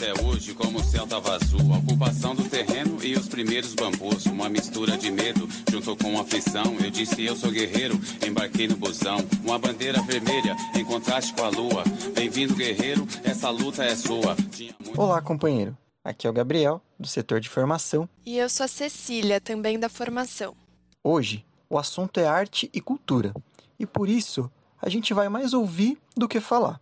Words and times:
até 0.00 0.24
hoje, 0.24 0.54
como 0.54 0.78
o 0.78 0.82
céu 0.82 1.06
tava 1.06 1.34
azul. 1.34 1.74
A 1.74 1.76
ocupação 1.76 2.34
do 2.34 2.48
terreno 2.48 3.04
e 3.04 3.14
os 3.16 3.28
primeiros 3.28 3.74
bambus. 3.74 4.24
Uma 4.24 4.48
mistura 4.48 4.96
de 4.96 5.10
medo, 5.10 5.46
junto 5.70 5.94
com 5.94 6.18
aflição. 6.18 6.74
Eu 6.82 6.90
disse, 6.90 7.22
eu 7.22 7.36
sou 7.36 7.50
guerreiro, 7.50 8.00
embarquei 8.26 8.66
no 8.66 8.78
busão. 8.78 9.18
Uma 9.44 9.58
bandeira 9.58 10.00
vermelha, 10.00 10.56
em 10.74 10.82
contraste 10.86 11.34
com 11.34 11.44
a 11.44 11.50
lua. 11.50 11.84
Bem-vindo, 12.14 12.54
guerreiro, 12.54 13.06
essa 13.22 13.50
luta 13.50 13.84
é 13.84 13.94
sua. 13.94 14.34
Muito... 14.82 14.98
Olá, 14.98 15.20
companheiro. 15.20 15.76
Aqui 16.02 16.26
é 16.26 16.30
o 16.30 16.32
Gabriel, 16.32 16.80
do 16.98 17.06
setor 17.06 17.38
de 17.38 17.50
formação. 17.50 18.08
E 18.24 18.38
eu 18.38 18.48
sou 18.48 18.64
a 18.64 18.68
Cecília, 18.68 19.38
também 19.38 19.78
da 19.78 19.90
formação. 19.90 20.56
Hoje, 21.04 21.44
o 21.68 21.78
assunto 21.78 22.18
é 22.18 22.26
arte 22.26 22.70
e 22.72 22.80
cultura. 22.80 23.34
E 23.78 23.84
por 23.84 24.08
isso, 24.08 24.50
a 24.80 24.88
gente 24.88 25.12
vai 25.12 25.28
mais 25.28 25.52
ouvir 25.52 25.98
do 26.16 26.26
que 26.26 26.40
falar. 26.40 26.80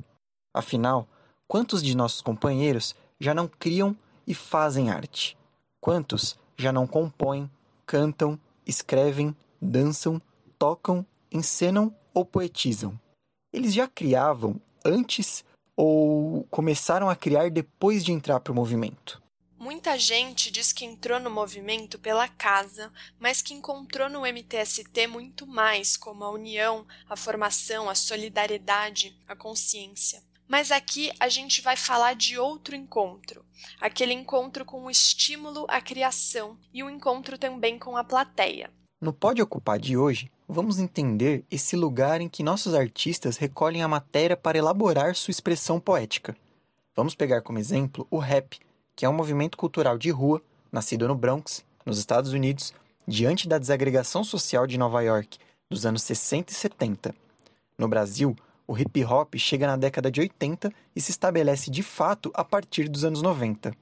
Afinal, 0.54 1.08
quantos 1.48 1.82
de 1.82 1.96
nossos 1.96 2.20
companheiros 2.20 2.94
já 3.20 3.34
não 3.34 3.48
criam 3.48 3.96
e 4.26 4.34
fazem 4.34 4.90
arte? 4.90 5.36
Quantos 5.80 6.38
já 6.56 6.72
não 6.72 6.86
compõem, 6.86 7.50
cantam, 7.86 8.38
escrevem, 8.66 9.34
dançam, 9.60 10.20
tocam, 10.58 11.04
encenam 11.30 11.94
ou 12.12 12.24
poetizam? 12.24 12.98
Eles 13.52 13.72
já 13.72 13.88
criavam 13.88 14.60
antes 14.84 15.44
ou 15.76 16.44
começaram 16.50 17.08
a 17.08 17.14
criar 17.14 17.50
depois 17.50 18.04
de 18.04 18.12
entrar 18.12 18.40
para 18.40 18.52
o 18.52 18.54
movimento? 18.54 19.22
Muita 19.58 19.98
gente 19.98 20.52
diz 20.52 20.72
que 20.72 20.84
entrou 20.84 21.18
no 21.18 21.30
movimento 21.30 21.98
pela 21.98 22.28
casa, 22.28 22.92
mas 23.18 23.42
que 23.42 23.54
encontrou 23.54 24.08
no 24.08 24.24
MTST 24.24 25.06
muito 25.08 25.46
mais, 25.46 25.96
como 25.96 26.22
a 26.24 26.30
união, 26.30 26.86
a 27.08 27.16
formação, 27.16 27.88
a 27.90 27.94
solidariedade, 27.94 29.16
a 29.26 29.34
consciência. 29.34 30.22
Mas 30.48 30.72
aqui 30.72 31.12
a 31.20 31.28
gente 31.28 31.60
vai 31.60 31.76
falar 31.76 32.14
de 32.14 32.38
outro 32.38 32.74
encontro, 32.74 33.44
aquele 33.78 34.14
encontro 34.14 34.64
com 34.64 34.84
o 34.84 34.90
estímulo 34.90 35.66
à 35.68 35.78
criação 35.78 36.56
e 36.72 36.82
o 36.82 36.88
encontro 36.88 37.36
também 37.36 37.78
com 37.78 37.98
a 37.98 38.02
plateia. 38.02 38.70
No 38.98 39.12
Pode 39.12 39.42
Ocupar 39.42 39.78
de 39.78 39.96
hoje, 39.96 40.32
vamos 40.48 40.78
entender 40.78 41.44
esse 41.50 41.76
lugar 41.76 42.22
em 42.22 42.30
que 42.30 42.42
nossos 42.42 42.74
artistas 42.74 43.36
recolhem 43.36 43.82
a 43.82 43.88
matéria 43.88 44.36
para 44.36 44.56
elaborar 44.56 45.14
sua 45.14 45.30
expressão 45.30 45.78
poética. 45.78 46.34
Vamos 46.96 47.14
pegar 47.14 47.42
como 47.42 47.58
exemplo 47.58 48.06
o 48.10 48.18
rap, 48.18 48.58
que 48.96 49.04
é 49.04 49.08
um 49.08 49.12
movimento 49.12 49.58
cultural 49.58 49.98
de 49.98 50.10
rua, 50.10 50.42
nascido 50.72 51.06
no 51.06 51.14
Bronx, 51.14 51.62
nos 51.84 51.98
Estados 51.98 52.32
Unidos, 52.32 52.72
diante 53.06 53.46
da 53.46 53.58
desagregação 53.58 54.24
social 54.24 54.66
de 54.66 54.78
Nova 54.78 55.02
York 55.02 55.38
dos 55.68 55.84
anos 55.84 56.02
60 56.02 56.50
e 56.50 56.54
70. 56.54 57.14
No 57.76 57.86
Brasil, 57.86 58.34
o 58.68 58.78
hip 58.78 59.02
hop 59.02 59.34
chega 59.36 59.66
na 59.66 59.76
década 59.78 60.10
de 60.10 60.20
80 60.20 60.70
e 60.94 61.00
se 61.00 61.10
estabelece 61.10 61.70
de 61.70 61.82
fato 61.82 62.30
a 62.34 62.44
partir 62.44 62.86
dos 62.86 63.02
anos 63.02 63.22
90. 63.22 63.74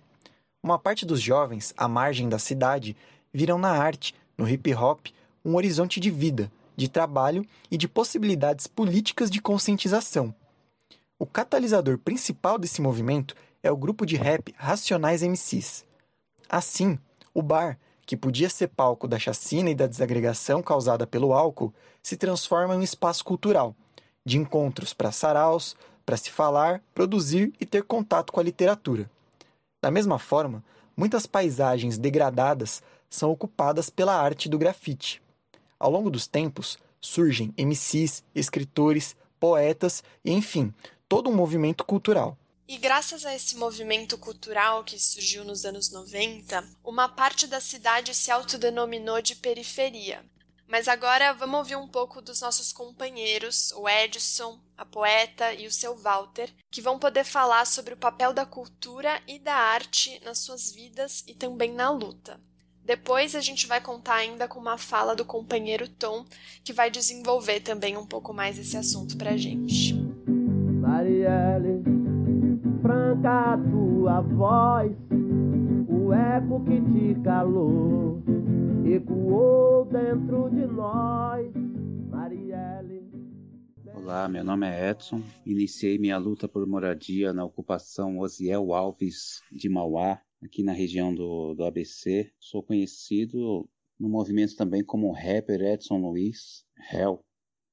Uma 0.62 0.78
parte 0.78 1.04
dos 1.04 1.20
jovens, 1.20 1.74
à 1.76 1.88
margem 1.88 2.28
da 2.28 2.38
cidade, 2.38 2.96
viram 3.32 3.58
na 3.58 3.70
arte, 3.70 4.14
no 4.38 4.48
hip 4.48 4.72
hop, 4.74 5.08
um 5.44 5.56
horizonte 5.56 5.98
de 5.98 6.08
vida, 6.08 6.50
de 6.76 6.88
trabalho 6.88 7.44
e 7.68 7.76
de 7.76 7.88
possibilidades 7.88 8.68
políticas 8.68 9.28
de 9.28 9.40
conscientização. 9.40 10.32
O 11.18 11.26
catalisador 11.26 11.98
principal 11.98 12.56
desse 12.56 12.80
movimento 12.80 13.34
é 13.64 13.70
o 13.72 13.76
grupo 13.76 14.06
de 14.06 14.14
rap 14.14 14.54
Racionais 14.56 15.20
MCs. 15.20 15.84
Assim, 16.48 16.96
o 17.34 17.42
bar, 17.42 17.76
que 18.04 18.16
podia 18.16 18.48
ser 18.48 18.68
palco 18.68 19.08
da 19.08 19.18
chacina 19.18 19.68
e 19.68 19.74
da 19.74 19.88
desagregação 19.88 20.62
causada 20.62 21.08
pelo 21.08 21.32
álcool, 21.32 21.74
se 22.00 22.16
transforma 22.16 22.76
em 22.76 22.78
um 22.78 22.82
espaço 22.82 23.24
cultural, 23.24 23.74
de 24.26 24.36
encontros 24.36 24.92
para 24.92 25.12
saraus, 25.12 25.76
para 26.04 26.16
se 26.16 26.30
falar, 26.30 26.82
produzir 26.92 27.52
e 27.60 27.64
ter 27.64 27.84
contato 27.84 28.32
com 28.32 28.40
a 28.40 28.42
literatura. 28.42 29.08
Da 29.80 29.88
mesma 29.88 30.18
forma, 30.18 30.64
muitas 30.96 31.26
paisagens 31.26 31.96
degradadas 31.96 32.82
são 33.08 33.30
ocupadas 33.30 33.88
pela 33.88 34.20
arte 34.20 34.48
do 34.48 34.58
grafite. 34.58 35.22
Ao 35.78 35.88
longo 35.88 36.10
dos 36.10 36.26
tempos, 36.26 36.76
surgem 37.00 37.54
MCs, 37.56 38.24
escritores, 38.34 39.14
poetas 39.38 40.02
e, 40.24 40.32
enfim, 40.32 40.74
todo 41.08 41.30
um 41.30 41.34
movimento 41.34 41.84
cultural. 41.84 42.36
E 42.66 42.78
graças 42.78 43.24
a 43.24 43.32
esse 43.32 43.56
movimento 43.56 44.18
cultural 44.18 44.82
que 44.82 44.98
surgiu 44.98 45.44
nos 45.44 45.64
anos 45.64 45.92
90, 45.92 46.64
uma 46.82 47.08
parte 47.08 47.46
da 47.46 47.60
cidade 47.60 48.12
se 48.12 48.32
autodenominou 48.32 49.22
de 49.22 49.36
periferia. 49.36 50.24
Mas 50.68 50.88
agora 50.88 51.32
vamos 51.32 51.58
ouvir 51.58 51.76
um 51.76 51.86
pouco 51.86 52.20
dos 52.20 52.40
nossos 52.40 52.72
companheiros, 52.72 53.72
o 53.72 53.88
Edson, 53.88 54.58
a 54.76 54.84
poeta 54.84 55.52
e 55.54 55.66
o 55.66 55.72
seu 55.72 55.96
Walter, 55.96 56.52
que 56.70 56.82
vão 56.82 56.98
poder 56.98 57.24
falar 57.24 57.64
sobre 57.66 57.94
o 57.94 57.96
papel 57.96 58.32
da 58.32 58.44
cultura 58.44 59.20
e 59.28 59.38
da 59.38 59.54
arte 59.54 60.20
nas 60.24 60.38
suas 60.38 60.72
vidas 60.72 61.24
e 61.26 61.34
também 61.34 61.72
na 61.72 61.90
luta. 61.90 62.40
Depois 62.84 63.34
a 63.34 63.40
gente 63.40 63.66
vai 63.66 63.80
contar 63.80 64.14
ainda 64.14 64.46
com 64.46 64.60
uma 64.60 64.78
fala 64.78 65.16
do 65.16 65.24
companheiro 65.24 65.88
Tom, 65.88 66.24
que 66.62 66.72
vai 66.72 66.88
desenvolver 66.88 67.60
também 67.60 67.96
um 67.96 68.06
pouco 68.06 68.32
mais 68.32 68.58
esse 68.58 68.76
assunto 68.76 69.16
pra 69.16 69.36
gente. 69.36 69.92
Marielle 70.80 71.82
franca 72.80 73.54
a 73.54 73.58
tua 73.58 74.20
voz, 74.20 74.92
o 75.88 76.12
eco 76.12 76.64
que 76.64 76.80
te 76.80 77.20
calou, 77.22 78.22
ecoou 78.92 79.84
dentro 79.84 80.48
de 80.48 80.66
nós, 80.66 81.52
Marielle. 82.08 83.02
Olá, 83.94 84.28
meu 84.28 84.44
nome 84.44 84.66
é 84.66 84.90
Edson. 84.90 85.22
Iniciei 85.44 85.98
minha 85.98 86.16
luta 86.18 86.46
por 86.46 86.64
moradia 86.66 87.32
na 87.32 87.44
ocupação 87.44 88.18
Osiel 88.18 88.72
Alves 88.72 89.42
de 89.50 89.68
Mauá, 89.68 90.22
aqui 90.42 90.62
na 90.62 90.72
região 90.72 91.12
do, 91.14 91.54
do 91.54 91.64
ABC. 91.64 92.32
Sou 92.38 92.62
conhecido 92.62 93.68
no 93.98 94.08
movimento 94.08 94.54
também 94.54 94.84
como 94.84 95.12
rapper 95.12 95.60
Edson 95.62 95.98
Luiz, 95.98 96.64
Hell. 96.92 97.24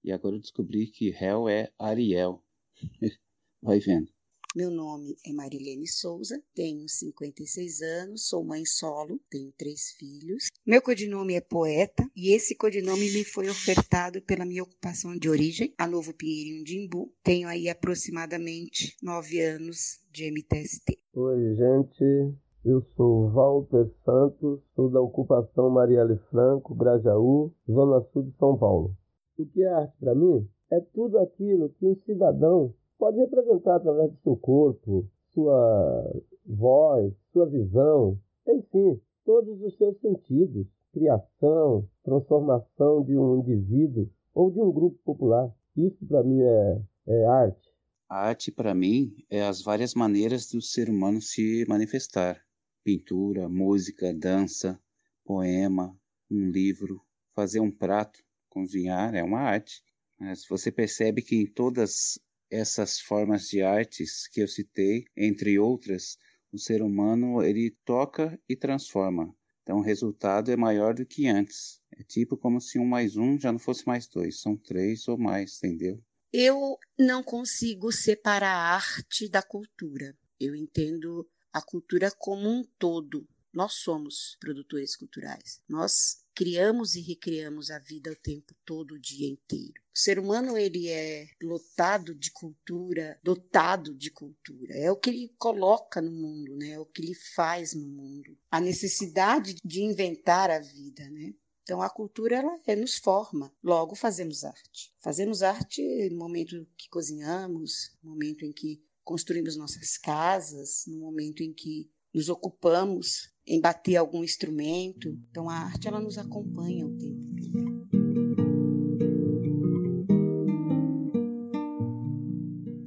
E 0.03 0.11
agora 0.11 0.35
eu 0.35 0.41
descobri 0.41 0.87
que 0.87 1.09
Hell 1.09 1.47
é 1.47 1.71
Ariel. 1.77 2.43
Vai 3.61 3.79
vendo. 3.79 4.12
Meu 4.55 4.69
nome 4.69 5.17
é 5.25 5.33
Marilene 5.33 5.87
Souza, 5.87 6.39
tenho 6.53 6.87
56 6.87 7.81
anos, 7.81 8.27
sou 8.27 8.43
mãe 8.43 8.63
solo, 8.65 9.19
tenho 9.27 9.51
três 9.57 9.93
filhos. 9.97 10.43
Meu 10.63 10.79
codinome 10.79 11.33
é 11.33 11.41
Poeta 11.41 12.07
e 12.15 12.35
esse 12.35 12.55
codinome 12.55 13.11
me 13.11 13.23
foi 13.23 13.49
ofertado 13.49 14.21
pela 14.21 14.45
minha 14.45 14.61
ocupação 14.61 15.17
de 15.17 15.27
origem, 15.27 15.73
a 15.75 15.87
Novo 15.87 16.13
Pinheirinho 16.13 16.63
de 16.63 16.77
Imbu. 16.77 17.11
Tenho 17.23 17.47
aí 17.47 17.67
aproximadamente 17.67 18.95
nove 19.01 19.41
anos 19.41 19.99
de 20.11 20.29
MTST. 20.29 20.99
Oi, 21.15 21.55
gente. 21.55 22.37
Eu 22.63 22.85
sou 22.95 23.31
Walter 23.31 23.89
Santos, 24.05 24.59
sou 24.75 24.87
da 24.87 25.01
ocupação 25.01 25.71
Marielle 25.71 26.19
Franco, 26.29 26.75
Grajaú, 26.75 27.51
Zona 27.67 28.05
Sul 28.13 28.29
de 28.29 28.37
São 28.37 28.55
Paulo. 28.55 28.95
O 29.35 29.47
que 29.47 29.63
é 29.63 29.67
arte 29.67 29.97
para 29.99 30.13
mim? 30.13 30.47
É 30.71 30.79
tudo 30.93 31.17
aquilo 31.17 31.69
que 31.69 31.87
um 31.87 31.95
cidadão 32.05 32.71
pode 32.97 33.17
representar 33.17 33.75
através 33.75 34.11
do 34.11 34.17
seu 34.21 34.35
corpo, 34.37 35.07
sua 35.33 36.21
voz, 36.45 37.13
sua 37.31 37.45
visão, 37.47 38.19
enfim, 38.47 38.99
todos 39.25 39.61
os 39.61 39.77
seus 39.77 39.99
sentidos, 39.99 40.67
criação, 40.91 41.87
transformação 42.03 43.03
de 43.03 43.17
um 43.17 43.39
indivíduo 43.39 44.09
ou 44.33 44.51
de 44.51 44.59
um 44.59 44.71
grupo 44.71 44.97
popular. 45.03 45.53
Isso 45.75 46.05
para 46.05 46.23
mim 46.23 46.41
é, 46.41 46.81
é 47.07 47.25
arte. 47.25 47.73
A 48.07 48.27
arte 48.27 48.51
para 48.51 48.75
mim 48.75 49.15
é 49.29 49.41
as 49.41 49.61
várias 49.61 49.95
maneiras 49.95 50.47
do 50.47 50.61
ser 50.61 50.89
humano 50.89 51.21
se 51.21 51.65
manifestar: 51.67 52.39
pintura, 52.83 53.49
música, 53.49 54.13
dança, 54.13 54.79
poema, 55.25 55.97
um 56.29 56.49
livro, 56.51 57.01
fazer 57.33 57.59
um 57.59 57.71
prato, 57.71 58.19
cozinhar 58.49 59.15
é 59.15 59.23
uma 59.23 59.39
arte. 59.39 59.81
Mas 60.19 60.45
você 60.47 60.71
percebe 60.71 61.21
que 61.21 61.35
em 61.35 61.47
todas 61.47 62.19
essas 62.53 62.99
formas 62.99 63.47
de 63.49 63.63
artes 63.63 64.27
que 64.27 64.39
eu 64.39 64.47
citei, 64.47 65.05
entre 65.17 65.57
outras, 65.57 66.17
o 66.51 66.59
ser 66.59 66.83
humano 66.83 67.41
ele 67.41 67.75
toca 67.83 68.39
e 68.47 68.55
transforma. 68.55 69.35
Então 69.63 69.77
o 69.77 69.81
resultado 69.81 70.51
é 70.51 70.55
maior 70.55 70.93
do 70.93 71.05
que 71.05 71.27
antes. 71.27 71.81
É 71.97 72.03
tipo 72.03 72.37
como 72.37 72.61
se 72.61 72.77
um 72.77 72.85
mais 72.85 73.17
um 73.17 73.39
já 73.39 73.51
não 73.51 73.57
fosse 73.57 73.87
mais 73.87 74.07
dois, 74.07 74.39
são 74.39 74.55
três 74.55 75.07
ou 75.07 75.17
mais, 75.17 75.57
entendeu? 75.57 75.99
Eu 76.31 76.77
não 76.97 77.23
consigo 77.23 77.91
separar 77.91 78.55
a 78.55 78.75
arte 78.75 79.27
da 79.27 79.41
cultura. 79.41 80.15
Eu 80.39 80.55
entendo 80.55 81.27
a 81.51 81.61
cultura 81.61 82.11
como 82.11 82.49
um 82.49 82.63
todo. 82.77 83.27
Nós 83.51 83.73
somos 83.73 84.37
produtores 84.39 84.95
culturais. 84.95 85.61
Nós 85.67 86.22
criamos 86.35 86.95
e 86.95 87.01
recriamos 87.01 87.71
a 87.71 87.79
vida 87.79 88.11
o 88.11 88.15
tempo 88.15 88.53
todo, 88.65 88.95
o 88.95 88.99
dia 88.99 89.27
inteiro. 89.27 89.81
O 89.95 89.99
ser 89.99 90.17
humano 90.17 90.57
ele 90.57 90.89
é 90.89 91.27
lotado 91.41 92.15
de 92.15 92.31
cultura, 92.31 93.19
dotado 93.23 93.93
de 93.95 94.09
cultura. 94.09 94.75
É 94.75 94.91
o 94.91 94.97
que 94.97 95.09
ele 95.09 95.35
coloca 95.37 96.01
no 96.01 96.11
mundo, 96.11 96.55
né? 96.55 96.71
É 96.71 96.79
o 96.79 96.85
que 96.85 97.01
ele 97.01 97.13
faz 97.13 97.73
no 97.73 97.87
mundo. 97.87 98.37
A 98.49 98.59
necessidade 98.59 99.55
de 99.63 99.81
inventar 99.81 100.49
a 100.49 100.59
vida, 100.59 101.09
né? 101.09 101.33
Então 101.63 101.81
a 101.81 101.89
cultura 101.89 102.37
ela, 102.37 102.59
ela 102.65 102.81
nos 102.81 102.97
forma. 102.97 103.53
Logo 103.63 103.95
fazemos 103.95 104.43
arte. 104.43 104.93
Fazemos 104.99 105.41
arte 105.41 105.81
no 106.09 106.17
momento 106.17 106.67
que 106.77 106.89
cozinhamos, 106.89 107.95
no 108.03 108.11
momento 108.11 108.43
em 108.43 108.51
que 108.51 108.83
construímos 109.03 109.55
nossas 109.55 109.97
casas, 109.97 110.83
no 110.87 110.99
momento 110.99 111.41
em 111.41 111.53
que 111.53 111.89
nos 112.13 112.29
ocupamos 112.29 113.32
em 113.45 113.59
bater 113.59 113.97
algum 113.97 114.23
instrumento. 114.23 115.17
Então 115.29 115.49
a 115.49 115.55
arte 115.55 115.87
ela 115.87 115.99
nos 115.99 116.17
acompanha 116.17 116.85
o 116.85 116.97
tempo. 116.97 117.33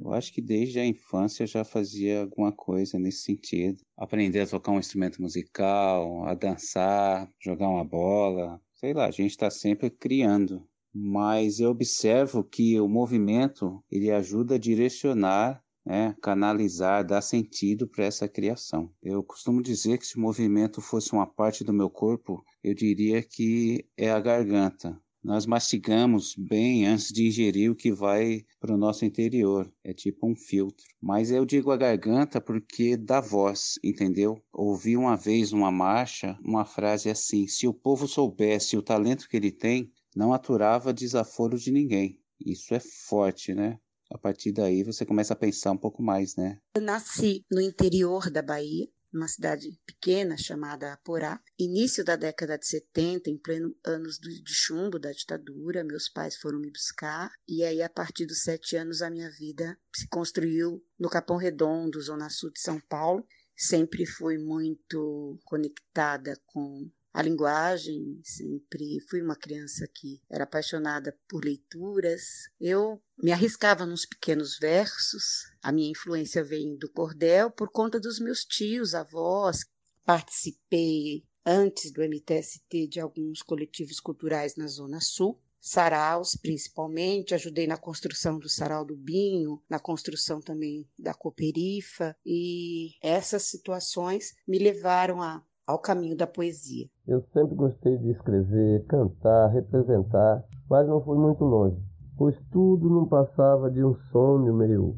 Eu 0.03 0.13
acho 0.13 0.33
que 0.33 0.41
desde 0.41 0.79
a 0.79 0.85
infância 0.85 1.43
eu 1.43 1.47
já 1.47 1.65
fazia 1.65 2.21
alguma 2.21 2.51
coisa 2.51 2.97
nesse 2.97 3.23
sentido. 3.23 3.83
Aprender 3.97 4.39
a 4.39 4.47
tocar 4.47 4.71
um 4.71 4.79
instrumento 4.79 5.21
musical, 5.21 6.25
a 6.25 6.33
dançar, 6.33 7.29
jogar 7.39 7.67
uma 7.67 7.83
bola. 7.83 8.59
Sei 8.73 8.93
lá, 8.93 9.07
a 9.07 9.11
gente 9.11 9.31
está 9.31 9.49
sempre 9.49 9.89
criando. 9.89 10.65
Mas 10.93 11.59
eu 11.59 11.69
observo 11.69 12.43
que 12.43 12.79
o 12.79 12.87
movimento 12.87 13.83
ele 13.91 14.09
ajuda 14.09 14.55
a 14.55 14.57
direcionar 14.57 15.61
né, 15.87 16.13
canalizar, 16.21 17.05
dar 17.05 17.21
sentido 17.21 17.87
para 17.87 18.03
essa 18.03 18.27
criação. 18.27 18.91
Eu 19.01 19.23
costumo 19.23 19.61
dizer 19.61 19.97
que 19.97 20.05
se 20.05 20.17
o 20.17 20.19
movimento 20.19 20.81
fosse 20.81 21.13
uma 21.13 21.25
parte 21.25 21.63
do 21.63 21.73
meu 21.73 21.89
corpo, 21.89 22.43
eu 22.61 22.73
diria 22.73 23.23
que 23.23 23.85
é 23.95 24.11
a 24.11 24.19
garganta. 24.19 25.01
Nós 25.23 25.45
mastigamos 25.45 26.35
bem 26.37 26.85
antes 26.85 27.07
de 27.07 27.27
ingerir 27.27 27.71
o 27.71 27.75
que 27.75 27.91
vai 27.91 28.45
para 28.59 28.73
o 28.73 28.77
nosso 28.77 29.05
interior. 29.05 29.71
É 29.83 29.93
tipo 29.93 30.29
um 30.29 30.35
filtro. 30.35 30.85
Mas 31.01 31.31
eu 31.31 31.45
digo 31.45 31.71
a 31.71 31.77
garganta 31.77 32.41
porque 32.41 32.97
dá 32.97 33.21
voz, 33.21 33.79
entendeu? 33.83 34.41
Ouvi 34.53 34.95
uma 34.97 35.15
vez 35.15 35.51
numa 35.53 35.71
marcha 35.71 36.37
uma 36.43 36.65
frase 36.65 37.09
assim: 37.09 37.47
se 37.47 37.65
o 37.65 37.73
povo 37.73 38.07
soubesse 38.07 38.77
o 38.77 38.81
talento 38.81 39.27
que 39.27 39.37
ele 39.37 39.51
tem, 39.51 39.91
não 40.15 40.33
aturava 40.33 40.93
desaforo 40.93 41.57
de 41.57 41.71
ninguém. 41.71 42.19
Isso 42.39 42.73
é 42.73 42.79
forte, 42.79 43.53
né? 43.53 43.79
A 44.09 44.17
partir 44.17 44.51
daí 44.51 44.83
você 44.83 45.05
começa 45.05 45.33
a 45.33 45.37
pensar 45.37 45.71
um 45.71 45.77
pouco 45.77 46.01
mais, 46.01 46.35
né? 46.35 46.59
Eu 46.75 46.81
nasci 46.81 47.45
no 47.51 47.61
interior 47.61 48.29
da 48.29 48.41
Bahia, 48.41 48.87
numa 49.11 49.27
cidade 49.27 49.79
pequena 49.85 50.37
chamada 50.37 50.93
Aporá. 50.93 51.41
Início 51.57 52.03
da 52.03 52.15
década 52.15 52.57
de 52.57 52.67
70, 52.67 53.29
em 53.29 53.37
pleno 53.37 53.75
anos 53.85 54.17
de 54.19 54.43
chumbo 54.45 54.99
da 54.99 55.11
ditadura, 55.11 55.83
meus 55.83 56.09
pais 56.09 56.37
foram 56.37 56.59
me 56.59 56.71
buscar 56.71 57.31
e 57.47 57.63
aí 57.63 57.81
a 57.81 57.89
partir 57.89 58.25
dos 58.25 58.43
sete 58.43 58.75
anos 58.75 59.01
a 59.01 59.09
minha 59.09 59.29
vida 59.31 59.77
se 59.93 60.07
construiu 60.07 60.83
no 60.99 61.09
Capão 61.09 61.37
Redondo, 61.37 62.01
zona 62.01 62.29
sul 62.29 62.51
de 62.51 62.59
São 62.59 62.79
Paulo. 62.79 63.25
Sempre 63.55 64.05
fui 64.05 64.37
muito 64.37 65.39
conectada 65.43 66.39
com 66.45 66.87
a 67.17 67.21
linguagem, 67.23 68.21
sempre 68.23 68.99
fui 69.09 69.23
uma 69.23 69.35
criança 69.35 69.87
que 69.91 70.21
era 70.29 70.43
apaixonada 70.43 71.17
por 71.27 71.43
leituras. 71.43 72.47
Eu 72.61 73.01
me 73.17 73.31
arriscava 73.31 73.87
nos 73.87 74.05
pequenos 74.05 74.59
versos. 74.59 75.51
A 75.59 75.71
minha 75.71 75.89
influência 75.89 76.43
vem 76.43 76.77
do 76.77 76.87
cordel 76.87 77.49
por 77.49 77.71
conta 77.71 77.99
dos 77.99 78.19
meus 78.19 78.45
tios, 78.45 78.93
avós. 78.93 79.65
Participei 80.05 81.23
antes 81.43 81.91
do 81.91 82.03
MTST 82.03 82.87
de 82.87 82.99
alguns 82.99 83.41
coletivos 83.41 83.99
culturais 83.99 84.55
na 84.55 84.67
Zona 84.67 85.01
Sul 85.01 85.41
saraus, 85.59 86.35
principalmente. 86.35 87.33
Ajudei 87.33 87.65
na 87.65 87.77
construção 87.77 88.37
do 88.37 88.47
Sarau 88.47 88.85
do 88.85 88.95
Binho, 88.95 89.59
na 89.67 89.79
construção 89.79 90.39
também 90.39 90.87
da 90.99 91.15
Cooperifa, 91.15 92.15
e 92.23 92.91
essas 93.01 93.41
situações 93.41 94.35
me 94.47 94.59
levaram 94.59 95.19
a 95.19 95.43
ao 95.67 95.77
caminho 95.77 96.15
da 96.15 96.25
poesia. 96.25 96.87
Eu 97.05 97.21
sempre 97.33 97.53
gostei 97.53 97.97
de 97.97 98.11
escrever, 98.11 98.85
cantar, 98.85 99.49
representar, 99.49 100.45
mas 100.69 100.87
não 100.87 101.01
fui 101.01 101.17
muito 101.17 101.43
longe, 101.43 101.77
pois 102.17 102.35
tudo 102.49 102.89
não 102.89 103.05
passava 103.05 103.69
de 103.69 103.83
um 103.83 103.93
sonho 104.11 104.53
meu. 104.53 104.95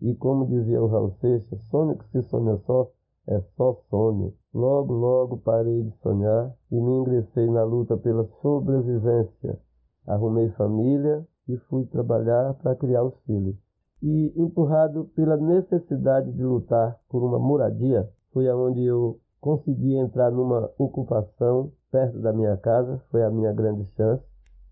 E 0.00 0.14
como 0.14 0.46
dizia 0.46 0.80
o 0.80 0.86
Raul 0.86 1.12
Seixas, 1.20 1.60
sonho 1.64 1.98
que 1.98 2.08
se 2.10 2.22
sonha 2.28 2.56
só 2.66 2.88
é 3.26 3.40
só 3.56 3.74
sonho. 3.88 4.34
Logo, 4.52 4.92
logo 4.92 5.38
parei 5.38 5.82
de 5.82 5.96
sonhar 5.98 6.52
e 6.70 6.80
me 6.80 6.98
ingressei 6.98 7.48
na 7.50 7.62
luta 7.62 7.96
pela 7.96 8.24
sobrevivência. 8.40 9.58
Arrumei 10.06 10.50
família 10.50 11.26
e 11.48 11.56
fui 11.68 11.84
trabalhar 11.86 12.54
para 12.54 12.74
criar 12.74 13.04
os 13.04 13.14
filhos. 13.24 13.56
E 14.02 14.32
empurrado 14.36 15.04
pela 15.14 15.36
necessidade 15.36 16.32
de 16.32 16.42
lutar 16.42 16.98
por 17.08 17.22
uma 17.22 17.38
moradia, 17.38 18.08
foi 18.32 18.48
aonde 18.48 18.82
eu 18.82 19.20
consegui 19.42 19.96
entrar 19.96 20.30
numa 20.30 20.70
ocupação 20.78 21.72
perto 21.90 22.20
da 22.20 22.32
minha 22.32 22.56
casa, 22.58 23.02
foi 23.10 23.24
a 23.24 23.30
minha 23.30 23.52
grande 23.52 23.84
chance, 23.96 24.24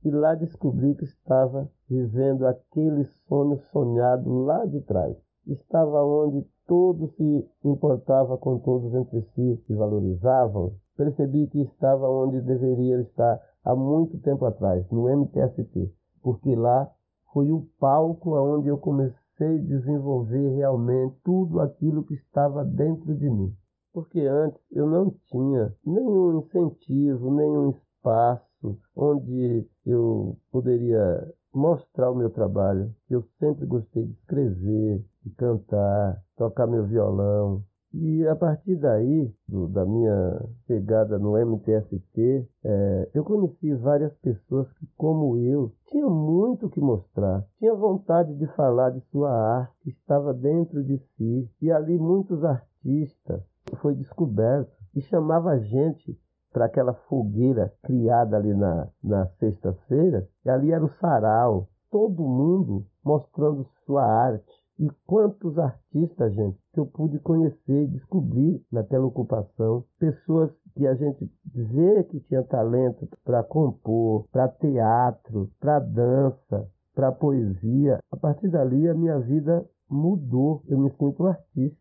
e 0.04 0.10
lá 0.12 0.36
descobri 0.36 0.94
que 0.94 1.04
estava 1.04 1.68
vivendo 1.88 2.46
aquele 2.46 3.04
sonho 3.26 3.58
sonhado 3.72 4.32
lá 4.44 4.64
de 4.64 4.80
trás. 4.82 5.16
Estava 5.44 6.04
onde 6.04 6.46
todos 6.68 7.12
se 7.16 7.48
importava 7.64 8.38
com 8.38 8.60
todos 8.60 8.94
entre 8.94 9.22
si, 9.34 9.56
se 9.66 9.74
valorizavam. 9.74 10.72
Percebi 10.96 11.48
que 11.48 11.62
estava 11.62 12.08
onde 12.08 12.40
deveria 12.40 13.00
estar 13.00 13.40
há 13.64 13.74
muito 13.74 14.18
tempo 14.20 14.44
atrás, 14.44 14.88
no 14.88 15.08
MTST, 15.08 15.92
porque 16.22 16.54
lá 16.54 16.88
foi 17.32 17.50
o 17.50 17.66
palco 17.80 18.36
onde 18.38 18.68
eu 18.68 18.78
comecei 18.78 19.16
a 19.40 19.62
desenvolver 19.62 20.54
realmente 20.54 21.16
tudo 21.24 21.58
aquilo 21.58 22.04
que 22.04 22.14
estava 22.14 22.64
dentro 22.64 23.16
de 23.16 23.28
mim 23.28 23.52
porque 23.92 24.20
antes 24.20 24.60
eu 24.70 24.86
não 24.86 25.14
tinha 25.26 25.74
nenhum 25.84 26.40
incentivo, 26.40 27.34
nenhum 27.34 27.70
espaço 27.70 28.78
onde 28.94 29.66
eu 29.86 30.36
poderia 30.50 31.32
mostrar 31.52 32.10
o 32.10 32.14
meu 32.14 32.30
trabalho. 32.30 32.94
Eu 33.08 33.24
sempre 33.38 33.66
gostei 33.66 34.04
de 34.04 34.12
escrever, 34.12 35.04
de 35.24 35.30
cantar, 35.30 36.22
tocar 36.36 36.66
meu 36.66 36.86
violão. 36.86 37.64
E 37.92 38.24
a 38.28 38.36
partir 38.36 38.76
daí, 38.76 39.34
do, 39.48 39.66
da 39.66 39.84
minha 39.84 40.48
chegada 40.68 41.18
no 41.18 41.36
MTST, 41.36 42.48
é, 42.62 43.10
eu 43.12 43.24
conheci 43.24 43.74
várias 43.74 44.14
pessoas 44.18 44.72
que, 44.74 44.86
como 44.96 45.36
eu, 45.38 45.72
tinham 45.88 46.08
muito 46.08 46.70
que 46.70 46.80
mostrar, 46.80 47.44
tinha 47.58 47.74
vontade 47.74 48.32
de 48.36 48.46
falar 48.54 48.90
de 48.90 49.00
sua 49.10 49.32
arte 49.32 49.88
estava 49.88 50.32
dentro 50.32 50.84
de 50.84 50.98
si. 51.16 51.50
E 51.60 51.72
ali 51.72 51.98
muitos 51.98 52.44
artistas 52.44 53.42
foi 53.76 53.94
descoberto 53.94 54.72
e 54.94 55.00
chamava 55.02 55.50
a 55.50 55.58
gente 55.58 56.18
para 56.52 56.64
aquela 56.64 56.94
fogueira 57.08 57.72
criada 57.82 58.36
ali 58.36 58.52
na, 58.54 58.88
na 59.02 59.26
sexta-feira, 59.38 60.28
e 60.44 60.50
ali 60.50 60.72
era 60.72 60.84
o 60.84 60.92
sarau, 61.00 61.68
todo 61.90 62.22
mundo 62.22 62.84
mostrando 63.04 63.66
sua 63.86 64.04
arte. 64.04 64.60
E 64.78 64.88
quantos 65.06 65.58
artistas, 65.58 66.32
gente, 66.32 66.58
que 66.72 66.80
eu 66.80 66.86
pude 66.86 67.18
conhecer 67.18 67.84
e 67.84 67.88
descobrir 67.88 68.64
naquela 68.72 69.04
ocupação. 69.04 69.84
Pessoas 69.98 70.50
que 70.74 70.86
a 70.86 70.94
gente 70.94 71.30
vê 71.52 72.02
que 72.04 72.20
tinha 72.20 72.42
talento 72.44 73.06
para 73.22 73.42
compor, 73.42 74.26
para 74.32 74.48
teatro, 74.48 75.50
para 75.60 75.80
dança, 75.80 76.66
para 76.94 77.12
poesia. 77.12 77.98
A 78.10 78.16
partir 78.16 78.48
dali 78.48 78.88
a 78.88 78.94
minha 78.94 79.18
vida 79.18 79.68
mudou. 79.88 80.62
Eu 80.66 80.78
me 80.78 80.90
sinto 80.92 81.24
um 81.24 81.26
artista. 81.26 81.79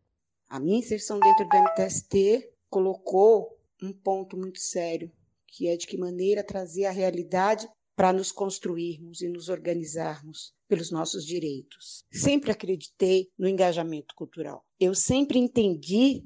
A 0.49 0.59
minha 0.59 0.79
inserção 0.79 1.19
dentro 1.19 1.47
do 1.47 1.57
MTST 1.57 2.51
colocou 2.71 3.55
um 3.83 3.93
ponto 3.93 4.35
muito 4.35 4.59
sério, 4.59 5.11
que 5.47 5.67
é 5.67 5.77
de 5.77 5.85
que 5.85 5.95
maneira 5.95 6.43
trazer 6.43 6.85
a 6.85 6.91
realidade 6.91 7.69
para 7.95 8.11
nos 8.11 8.31
construirmos 8.31 9.21
e 9.21 9.29
nos 9.29 9.47
organizarmos 9.47 10.51
pelos 10.67 10.89
nossos 10.89 11.23
direitos. 11.23 12.03
Sempre 12.11 12.51
acreditei 12.51 13.29
no 13.37 13.47
engajamento 13.47 14.15
cultural. 14.15 14.65
Eu 14.79 14.95
sempre 14.95 15.37
entendi 15.37 16.23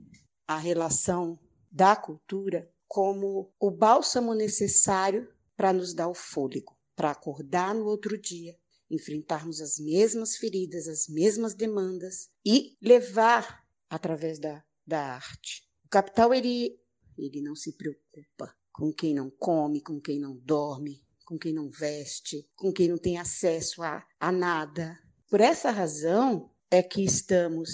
a 0.47 0.57
relação 0.57 1.37
da 1.69 1.93
cultura 1.93 2.71
como 2.87 3.51
o 3.59 3.69
bálsamo 3.69 4.33
necessário 4.33 5.27
para 5.57 5.73
nos 5.73 5.93
dar 5.93 6.07
o 6.07 6.13
fôlego, 6.13 6.77
para 6.95 7.11
acordar 7.11 7.75
no 7.75 7.87
outro 7.87 8.17
dia, 8.17 8.55
enfrentarmos 8.89 9.59
as 9.59 9.79
mesmas 9.79 10.37
feridas, 10.37 10.87
as 10.87 11.09
mesmas 11.09 11.53
demandas 11.53 12.29
e 12.45 12.77
levar 12.81 13.62
através 13.95 14.39
da, 14.39 14.63
da 14.85 15.15
arte. 15.15 15.63
O 15.85 15.89
capital 15.89 16.33
ele, 16.33 16.79
ele 17.17 17.41
não 17.41 17.55
se 17.55 17.73
preocupa 17.73 18.55
com 18.71 18.91
quem 18.91 19.13
não 19.13 19.29
come, 19.29 19.81
com 19.81 20.01
quem 20.01 20.19
não 20.19 20.35
dorme, 20.35 21.05
com 21.25 21.37
quem 21.37 21.53
não 21.53 21.69
veste, 21.69 22.49
com 22.55 22.73
quem 22.73 22.87
não 22.87 22.97
tem 22.97 23.17
acesso 23.17 23.83
a, 23.83 24.03
a 24.19 24.31
nada. 24.31 24.97
Por 25.29 25.39
essa 25.39 25.69
razão 25.69 26.51
é 26.71 26.81
que 26.81 27.03
estamos 27.03 27.69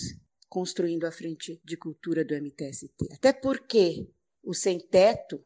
construindo 0.50 1.06
a 1.06 1.12
frente 1.12 1.62
de 1.64 1.78
cultura 1.78 2.26
do 2.26 2.36
MTST. 2.36 3.14
Até 3.14 3.32
porque 3.32 4.10
o 4.44 4.54
sem-teto, 4.54 5.42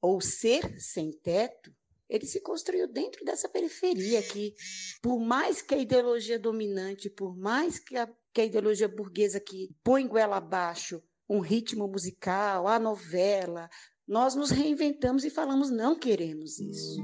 ou 0.00 0.20
ser 0.20 0.80
sem-teto, 0.80 1.72
ele 2.08 2.26
se 2.26 2.40
construiu 2.40 2.88
dentro 2.88 3.24
dessa 3.24 3.48
periferia 3.48 4.22
que, 4.22 4.54
por 5.02 5.18
mais 5.20 5.60
que 5.60 5.74
a 5.74 5.78
ideologia 5.78 6.38
dominante, 6.38 7.10
por 7.10 7.36
mais 7.36 7.78
que 7.78 7.96
a 7.96 8.08
que 8.36 8.42
a 8.42 8.44
ideologia 8.44 8.86
burguesa 8.86 9.40
que 9.40 9.70
põe 9.82 10.06
goela 10.06 10.36
abaixo 10.36 11.02
um 11.26 11.40
ritmo 11.40 11.88
musical, 11.88 12.68
a 12.68 12.78
novela, 12.78 13.66
nós 14.06 14.34
nos 14.34 14.50
reinventamos 14.50 15.24
e 15.24 15.30
falamos 15.30 15.70
não 15.70 15.98
queremos 15.98 16.58
isso. 16.60 17.00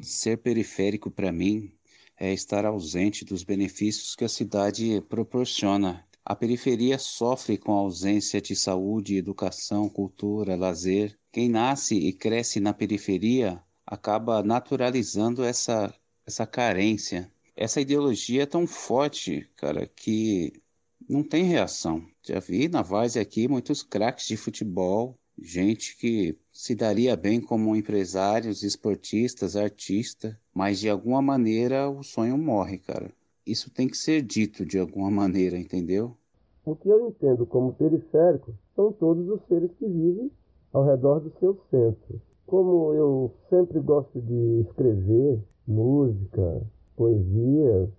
ser 0.00 0.38
periférico 0.38 1.10
para 1.10 1.32
mim 1.32 1.72
é 2.16 2.32
estar 2.32 2.64
ausente 2.64 3.24
dos 3.24 3.42
benefícios 3.42 4.14
que 4.14 4.24
a 4.24 4.28
cidade 4.28 5.02
proporciona. 5.08 6.07
A 6.28 6.36
periferia 6.36 6.98
sofre 6.98 7.56
com 7.56 7.72
a 7.72 7.78
ausência 7.78 8.38
de 8.38 8.54
saúde, 8.54 9.16
educação, 9.16 9.88
cultura, 9.88 10.56
lazer. 10.56 11.18
Quem 11.32 11.48
nasce 11.48 11.94
e 11.94 12.12
cresce 12.12 12.60
na 12.60 12.74
periferia 12.74 13.62
acaba 13.86 14.42
naturalizando 14.42 15.42
essa, 15.42 15.90
essa 16.26 16.46
carência. 16.46 17.32
Essa 17.56 17.80
ideologia 17.80 18.42
é 18.42 18.46
tão 18.46 18.66
forte, 18.66 19.48
cara, 19.56 19.86
que 19.86 20.52
não 21.08 21.22
tem 21.22 21.44
reação. 21.44 22.06
Já 22.22 22.38
vi 22.40 22.68
na 22.68 22.82
Várzea 22.82 23.22
aqui 23.22 23.48
muitos 23.48 23.82
craques 23.82 24.26
de 24.28 24.36
futebol, 24.36 25.18
gente 25.40 25.96
que 25.96 26.36
se 26.52 26.74
daria 26.74 27.16
bem 27.16 27.40
como 27.40 27.74
empresários, 27.74 28.62
esportistas, 28.62 29.56
artistas, 29.56 30.36
mas 30.52 30.78
de 30.78 30.90
alguma 30.90 31.22
maneira 31.22 31.88
o 31.88 32.02
sonho 32.02 32.36
morre, 32.36 32.76
cara. 32.76 33.10
Isso 33.48 33.70
tem 33.70 33.88
que 33.88 33.96
ser 33.96 34.20
dito 34.20 34.66
de 34.66 34.78
alguma 34.78 35.10
maneira, 35.10 35.56
entendeu? 35.56 36.14
O 36.66 36.76
que 36.76 36.86
eu 36.86 37.08
entendo 37.08 37.46
como 37.46 37.72
periférico 37.72 38.54
são 38.76 38.92
todos 38.92 39.26
os 39.26 39.40
seres 39.48 39.70
que 39.78 39.86
vivem 39.86 40.30
ao 40.70 40.84
redor 40.84 41.20
do 41.20 41.32
seu 41.40 41.58
centro. 41.70 42.20
Como 42.46 42.92
eu 42.92 43.32
sempre 43.48 43.80
gosto 43.80 44.20
de 44.20 44.60
escrever 44.68 45.42
música, 45.66 46.62
poesia, 46.94 47.90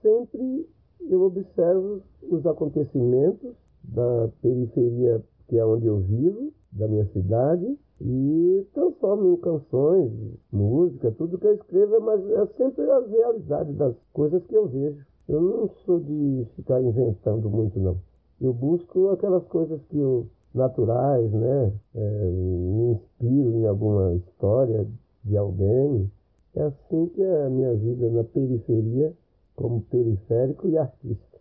sempre 0.00 0.68
eu 1.10 1.22
observo 1.22 2.00
os 2.22 2.46
acontecimentos 2.46 3.52
da 3.82 4.28
periferia 4.40 5.24
que 5.48 5.58
é 5.58 5.64
onde 5.66 5.86
eu 5.86 5.98
vivo, 5.98 6.52
da 6.74 6.88
minha 6.88 7.06
cidade, 7.06 7.78
e 8.00 8.66
transformo 8.74 9.32
em 9.32 9.36
canções, 9.36 10.10
música, 10.52 11.12
tudo 11.12 11.38
que 11.38 11.46
eu 11.46 11.54
escrevo, 11.54 12.00
mas 12.00 12.20
é 12.30 12.46
sempre 12.58 12.90
a 12.90 13.00
realidade 13.00 13.72
das 13.72 13.94
coisas 14.12 14.44
que 14.46 14.54
eu 14.54 14.66
vejo. 14.66 15.04
Eu 15.28 15.40
não 15.40 15.68
sou 15.86 16.00
de 16.00 16.46
ficar 16.56 16.82
inventando 16.82 17.48
muito, 17.48 17.78
não. 17.80 17.96
Eu 18.40 18.52
busco 18.52 19.08
aquelas 19.10 19.44
coisas 19.46 19.80
que 19.88 19.98
eu, 19.98 20.26
naturais, 20.54 21.30
né? 21.32 21.72
É, 21.94 22.30
me 22.30 22.92
inspiro 22.92 23.50
em 23.58 23.66
alguma 23.66 24.14
história 24.14 24.86
de 25.24 25.36
alguém. 25.36 26.10
É 26.54 26.62
assim 26.62 27.06
que 27.06 27.22
é 27.22 27.46
a 27.46 27.50
minha 27.50 27.74
vida 27.74 28.10
na 28.10 28.24
periferia, 28.24 29.12
como 29.56 29.80
periférico 29.82 30.68
e 30.68 30.76
artista. 30.76 31.33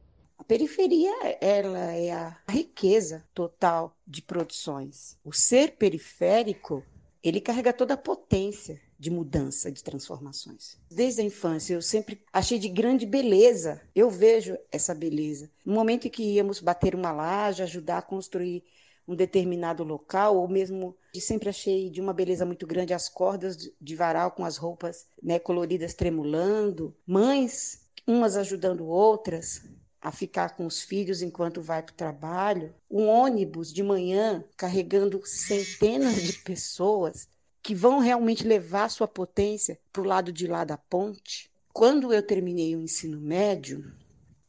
A 0.43 0.45
periferia, 0.45 1.37
ela 1.39 1.93
é 1.93 2.11
a 2.11 2.37
riqueza 2.49 3.23
total 3.33 3.95
de 4.05 4.21
produções. 4.21 5.17
O 5.23 5.31
ser 5.31 5.77
periférico, 5.77 6.83
ele 7.23 7.39
carrega 7.39 7.71
toda 7.71 7.93
a 7.93 7.97
potência 7.97 8.77
de 8.99 9.09
mudança, 9.09 9.71
de 9.71 9.81
transformações. 9.81 10.77
Desde 10.91 11.21
a 11.21 11.23
infância, 11.23 11.73
eu 11.73 11.81
sempre 11.81 12.21
achei 12.33 12.59
de 12.59 12.67
grande 12.67 13.05
beleza. 13.05 13.81
Eu 13.95 14.09
vejo 14.09 14.57
essa 14.69 14.93
beleza. 14.93 15.49
No 15.65 15.75
momento 15.75 16.07
em 16.07 16.11
que 16.11 16.33
íamos 16.33 16.59
bater 16.59 16.93
uma 16.93 17.13
laje, 17.13 17.63
ajudar 17.63 17.99
a 17.99 18.01
construir 18.01 18.65
um 19.07 19.15
determinado 19.15 19.81
local, 19.85 20.35
ou 20.35 20.47
mesmo 20.49 20.93
sempre 21.21 21.47
achei 21.47 21.89
de 21.89 22.01
uma 22.01 22.11
beleza 22.11 22.45
muito 22.45 22.67
grande 22.67 22.93
as 22.93 23.07
cordas 23.07 23.55
de 23.79 23.95
varal 23.95 24.31
com 24.31 24.43
as 24.43 24.57
roupas 24.57 25.07
né, 25.21 25.39
coloridas 25.39 25.93
tremulando, 25.93 26.93
mães, 27.07 27.87
umas 28.05 28.35
ajudando 28.35 28.85
outras, 28.85 29.61
a 30.03 30.11
ficar 30.11 30.57
com 30.57 30.65
os 30.65 30.81
filhos 30.81 31.21
enquanto 31.21 31.61
vai 31.61 31.81
para 31.81 31.93
o 31.93 31.95
trabalho, 31.95 32.75
um 32.91 33.07
ônibus 33.07 33.71
de 33.71 33.81
manhã 33.81 34.43
carregando 34.57 35.25
centenas 35.25 36.21
de 36.21 36.33
pessoas 36.39 37.29
que 37.61 37.73
vão 37.73 37.99
realmente 37.99 38.45
levar 38.45 38.89
sua 38.89 39.07
potência 39.07 39.79
para 39.93 40.01
o 40.01 40.05
lado 40.05 40.33
de 40.33 40.45
lá 40.45 40.65
da 40.65 40.77
ponte. 40.77 41.49
Quando 41.71 42.11
eu 42.13 42.21
terminei 42.21 42.75
o 42.75 42.81
ensino 42.81 43.17
médio, 43.17 43.95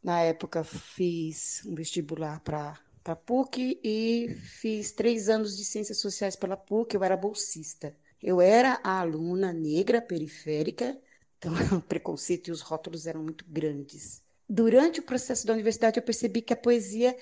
na 0.03 0.21
época 0.23 0.65
fiz 0.65 1.63
um 1.65 1.77
vestibular 1.77 2.41
para 2.41 2.77
a 3.05 3.15
PUC 3.15 3.79
e 3.85 4.35
fiz 4.61 4.91
três 4.91 5.29
anos 5.29 5.57
de 5.57 5.65
Ciências 5.65 5.99
Sociais 6.01 6.35
pela 6.35 6.57
PUC, 6.57 6.97
eu 6.97 7.05
era 7.05 7.17
bolsista. 7.17 7.97
Eu 8.21 8.41
era 8.41 8.81
a 8.83 8.99
aluna 8.99 9.53
negra 9.53 10.03
periférica, 10.03 10.99
então 11.39 11.55
o 11.79 11.81
preconceito 11.81 12.49
e 12.49 12.51
os 12.51 12.61
rótulos 12.61 13.07
eram 13.07 13.23
muito 13.23 13.45
grandes 13.47 14.24
durante 14.49 15.01
o 15.01 15.03
processo 15.03 15.47
da 15.47 15.53
universidade 15.53 15.99
eu 15.99 16.03
percebi 16.03 16.43
que 16.43 16.53
a 16.53 16.57
poesia 16.57 17.17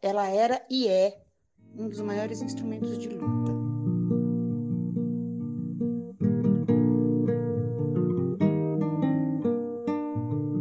ela 0.00 0.28
era 0.28 0.64
e 0.70 0.88
é 0.88 1.20
um 1.76 1.88
dos 1.88 2.00
maiores 2.00 2.42
instrumentos 2.42 2.98
de 2.98 3.08
luta. 3.08 3.52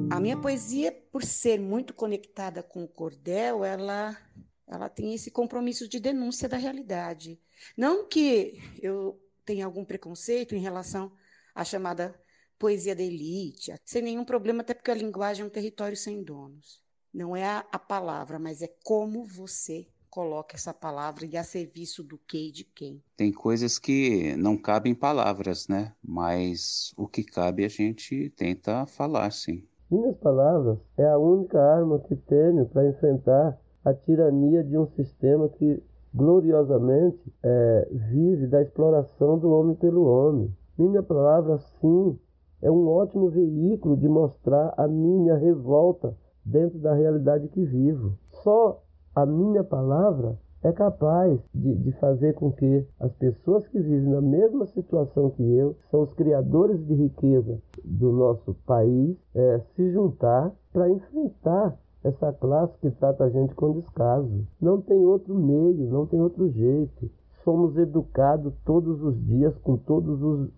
A 0.09 0.19
minha 0.19 0.39
poesia, 0.39 0.91
por 1.11 1.23
ser 1.23 1.59
muito 1.59 1.93
conectada 1.93 2.63
com 2.63 2.83
o 2.83 2.87
cordel, 2.87 3.65
ela 3.65 4.17
ela 4.65 4.89
tem 4.89 5.13
esse 5.13 5.29
compromisso 5.29 5.87
de 5.87 5.99
denúncia 5.99 6.49
da 6.49 6.57
realidade. 6.57 7.39
Não 7.77 8.07
que 8.07 8.59
eu 8.81 9.21
tenha 9.45 9.65
algum 9.65 9.85
preconceito 9.85 10.55
em 10.55 10.59
relação 10.59 11.11
à 11.53 11.63
chamada 11.63 12.19
poesia 12.63 12.95
da 12.95 13.03
elite, 13.03 13.73
sem 13.83 14.01
nenhum 14.01 14.23
problema, 14.23 14.61
até 14.61 14.73
porque 14.73 14.89
a 14.89 14.95
linguagem 14.95 15.43
é 15.43 15.45
um 15.45 15.49
território 15.49 15.97
sem 15.97 16.23
donos. 16.23 16.81
Não 17.13 17.35
é 17.35 17.43
a, 17.43 17.65
a 17.69 17.77
palavra, 17.77 18.39
mas 18.39 18.61
é 18.61 18.69
como 18.85 19.25
você 19.25 19.85
coloca 20.09 20.55
essa 20.55 20.73
palavra 20.73 21.25
e 21.25 21.35
a 21.35 21.43
serviço 21.43 22.01
do 22.01 22.17
que 22.19 22.47
e 22.47 22.51
de 22.53 22.63
quem. 22.63 23.03
Tem 23.17 23.33
coisas 23.33 23.77
que 23.77 24.33
não 24.37 24.55
cabem 24.55 24.95
palavras, 24.95 25.67
né? 25.67 25.93
Mas 26.01 26.93
o 26.95 27.05
que 27.05 27.21
cabe 27.21 27.65
a 27.65 27.67
gente 27.67 28.29
tenta 28.29 28.85
falar, 28.85 29.29
sim. 29.33 29.67
Minhas 29.91 30.15
palavras 30.19 30.77
é 30.97 31.05
a 31.05 31.17
única 31.17 31.59
arma 31.59 31.99
que 31.99 32.15
tenho 32.15 32.65
para 32.67 32.87
enfrentar 32.87 33.59
a 33.83 33.93
tirania 33.93 34.63
de 34.63 34.77
um 34.77 34.87
sistema 34.95 35.49
que 35.49 35.83
gloriosamente 36.13 37.19
é, 37.43 37.89
vive 37.91 38.47
da 38.47 38.61
exploração 38.61 39.37
do 39.37 39.51
homem 39.51 39.75
pelo 39.75 40.05
homem. 40.05 40.55
Minha 40.77 41.03
palavra, 41.03 41.59
sim, 41.81 42.17
é 42.63 42.71
um 42.71 42.87
ótimo 42.87 43.29
veículo 43.29 43.97
de 43.97 44.07
mostrar 44.07 44.73
a 44.77 44.87
minha 44.87 45.35
revolta 45.35 46.15
dentro 46.45 46.79
da 46.79 46.93
realidade 46.93 47.49
que 47.49 47.63
vivo. 47.65 48.13
Só 48.41 48.81
a 49.13 49.25
minha 49.25 49.65
palavra 49.65 50.39
é 50.63 50.71
capaz 50.71 51.41
de, 51.53 51.75
de, 51.75 51.91
fazer 51.99 52.33
com 52.35 52.49
que 52.53 52.87
as 52.97 53.11
pessoas 53.15 53.67
que 53.67 53.77
vivem 53.77 54.09
na 54.09 54.21
mesma 54.21 54.65
situação 54.67 55.29
que 55.31 55.43
eu, 55.43 55.75
são 55.91 56.03
os 56.03 56.13
criadores 56.13 56.79
de 56.87 56.93
riqueza 56.93 57.61
do 57.83 58.13
nosso 58.13 58.53
país, 58.65 59.17
é, 59.35 59.59
se 59.75 59.91
juntar 59.91 60.53
para 60.71 60.89
enfrentar 60.89 61.77
essa 62.01 62.31
classe 62.31 62.77
que 62.79 62.89
trata 62.91 63.25
a 63.25 63.29
gente 63.29 63.53
com 63.55 63.73
descaso. 63.73 64.47
Não 64.61 64.79
tem 64.79 65.05
outro 65.05 65.35
meio, 65.35 65.89
não 65.89 66.05
tem 66.05 66.21
outro 66.21 66.49
jeito. 66.49 67.11
Somos 67.43 67.77
educados 67.77 68.53
todos 68.63 69.01
os 69.03 69.21
dias 69.25 69.53
com 69.57 69.75
todos 69.75 70.21
os 70.21 70.49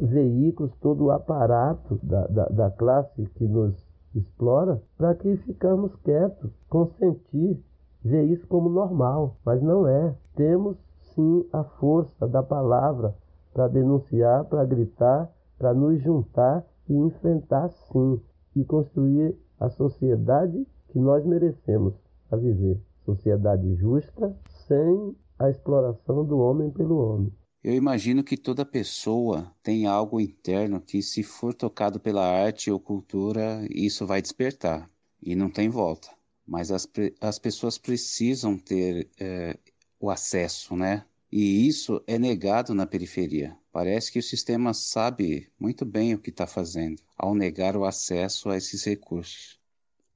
veículos, 0.00 0.72
todo 0.80 1.04
o 1.04 1.10
aparato 1.10 1.98
da, 2.02 2.26
da, 2.26 2.44
da 2.46 2.70
classe 2.70 3.24
que 3.36 3.46
nos 3.46 3.74
explora, 4.14 4.82
para 4.96 5.14
que 5.14 5.36
ficamos 5.38 5.94
quietos, 5.96 6.50
consentir, 6.68 7.62
ver 8.02 8.24
isso 8.24 8.46
como 8.46 8.68
normal. 8.68 9.36
Mas 9.44 9.62
não 9.62 9.86
é. 9.86 10.14
Temos 10.34 10.76
sim 11.14 11.46
a 11.52 11.64
força 11.64 12.26
da 12.26 12.42
palavra 12.42 13.14
para 13.52 13.68
denunciar, 13.68 14.44
para 14.44 14.64
gritar, 14.64 15.30
para 15.58 15.74
nos 15.74 16.00
juntar 16.02 16.64
e 16.88 16.94
enfrentar 16.94 17.68
sim 17.68 18.20
e 18.56 18.64
construir 18.64 19.36
a 19.58 19.68
sociedade 19.68 20.66
que 20.88 20.98
nós 20.98 21.24
merecemos 21.24 21.94
a 22.30 22.36
viver. 22.36 22.80
Sociedade 23.04 23.74
justa, 23.76 24.34
sem 24.66 25.14
a 25.38 25.48
exploração 25.48 26.24
do 26.24 26.38
homem 26.38 26.70
pelo 26.70 26.96
homem. 26.98 27.32
Eu 27.62 27.74
imagino 27.74 28.24
que 28.24 28.38
toda 28.38 28.64
pessoa 28.64 29.54
tem 29.62 29.86
algo 29.86 30.18
interno 30.18 30.80
que, 30.80 31.02
se 31.02 31.22
for 31.22 31.52
tocado 31.52 32.00
pela 32.00 32.26
arte 32.26 32.70
ou 32.70 32.80
cultura, 32.80 33.66
isso 33.70 34.06
vai 34.06 34.22
despertar 34.22 34.88
e 35.22 35.34
não 35.36 35.50
tem 35.50 35.68
volta. 35.68 36.08
Mas 36.46 36.70
as, 36.70 36.88
as 37.20 37.38
pessoas 37.38 37.76
precisam 37.76 38.56
ter 38.56 39.10
é, 39.18 39.58
o 40.00 40.10
acesso, 40.10 40.74
né? 40.74 41.04
E 41.30 41.68
isso 41.68 42.02
é 42.06 42.18
negado 42.18 42.74
na 42.74 42.86
periferia. 42.86 43.56
Parece 43.70 44.10
que 44.10 44.18
o 44.18 44.22
sistema 44.22 44.72
sabe 44.72 45.48
muito 45.58 45.84
bem 45.84 46.14
o 46.14 46.18
que 46.18 46.30
está 46.30 46.46
fazendo 46.46 47.02
ao 47.16 47.34
negar 47.34 47.76
o 47.76 47.84
acesso 47.84 48.48
a 48.48 48.56
esses 48.56 48.84
recursos 48.84 49.59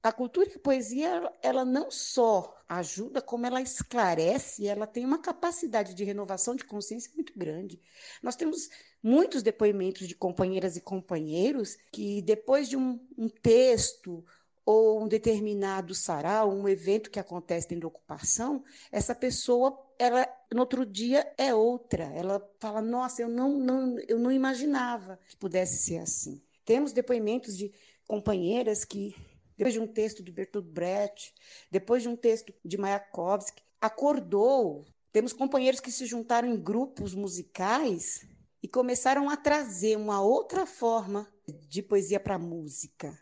a 0.04 0.12
cultura 0.12 0.50
e 0.50 0.56
a 0.56 0.58
poesia, 0.58 1.32
ela 1.42 1.64
não 1.64 1.90
só 1.90 2.54
ajuda, 2.68 3.23
como 3.23 3.46
ela 3.46 3.62
esclarece, 3.62 4.68
ela 4.68 4.87
tem 4.87 5.02
uma 5.02 5.16
capacidade 5.16 5.94
de 5.94 6.04
renovação 6.04 6.54
de 6.54 6.62
consciência 6.62 7.11
muito 7.14 7.32
grande. 7.34 7.80
Nós 8.23 8.37
temos 8.37 8.68
muitos 9.02 9.42
depoimentos 9.42 10.06
de 10.06 10.14
companheiras 10.14 10.76
e 10.76 10.82
companheiros 10.82 11.78
que, 11.90 12.20
depois 12.20 12.68
de 12.68 12.76
um, 12.76 13.00
um 13.16 13.30
texto 13.30 14.23
ou 14.62 15.02
um 15.02 15.08
determinado 15.08 15.94
sarau, 15.94 16.52
um 16.52 16.68
evento 16.68 17.11
que 17.11 17.18
acontece 17.18 17.66
dentro 17.66 17.88
da 17.88 17.88
ocupação, 17.88 18.62
essa 18.92 19.14
pessoa, 19.14 19.75
ela 19.99 20.28
no 20.52 20.61
outro 20.61 20.84
dia 20.84 21.32
é 21.38 21.54
outra. 21.54 22.04
Ela 22.14 22.46
fala: 22.61 22.82
"Nossa, 22.82 23.23
eu 23.23 23.28
não, 23.28 23.56
não 23.56 23.99
eu 24.06 24.18
não 24.18 24.30
imaginava 24.30 25.18
que 25.26 25.37
pudesse 25.38 25.78
ser 25.78 25.96
assim". 25.96 26.42
Temos 26.62 26.92
depoimentos 26.92 27.56
de 27.56 27.73
companheiras 28.06 28.84
que 28.84 29.14
depois 29.56 29.75
de 29.75 29.80
um 29.80 29.87
texto 29.87 30.23
de 30.23 30.32
Bertolt 30.32 30.66
Brecht, 30.66 31.32
depois 31.70 32.02
de 32.02 32.08
um 32.08 32.16
texto 32.16 32.52
de 32.64 32.76
Mayakovsky, 32.76 33.62
acordou. 33.80 34.84
Temos 35.12 35.32
companheiros 35.32 35.80
que 35.80 35.92
se 35.92 36.06
juntaram 36.06 36.49
em 36.49 36.61
grupos 36.61 37.14
musicais 37.14 38.26
e 38.62 38.68
começaram 38.68 39.28
a 39.28 39.37
trazer 39.37 39.96
uma 39.96 40.20
outra 40.23 40.66
forma 40.66 41.26
de 41.68 41.82
poesia 41.82 42.18
para 42.18 42.37
a 42.37 42.38
música. 42.38 43.12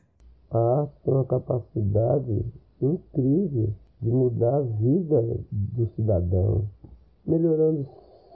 A 0.51 0.87
tem 1.05 1.13
uma 1.13 1.25
capacidade 1.25 2.45
incrível 2.81 3.75
de 4.01 4.11
mudar 4.11 4.57
a 4.57 4.61
vida 4.63 5.21
do 5.51 5.91
cidadão, 5.95 6.69
melhorando 7.27 7.89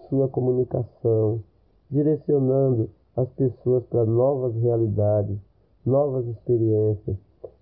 sua 0.08 0.28
comunicação, 0.28 1.42
direcionando 1.90 2.90
as 3.16 3.28
pessoas 3.30 3.84
para 3.86 4.04
novas 4.04 4.54
realidades, 4.62 5.38
novas 5.84 6.26
experiências, 6.26 7.16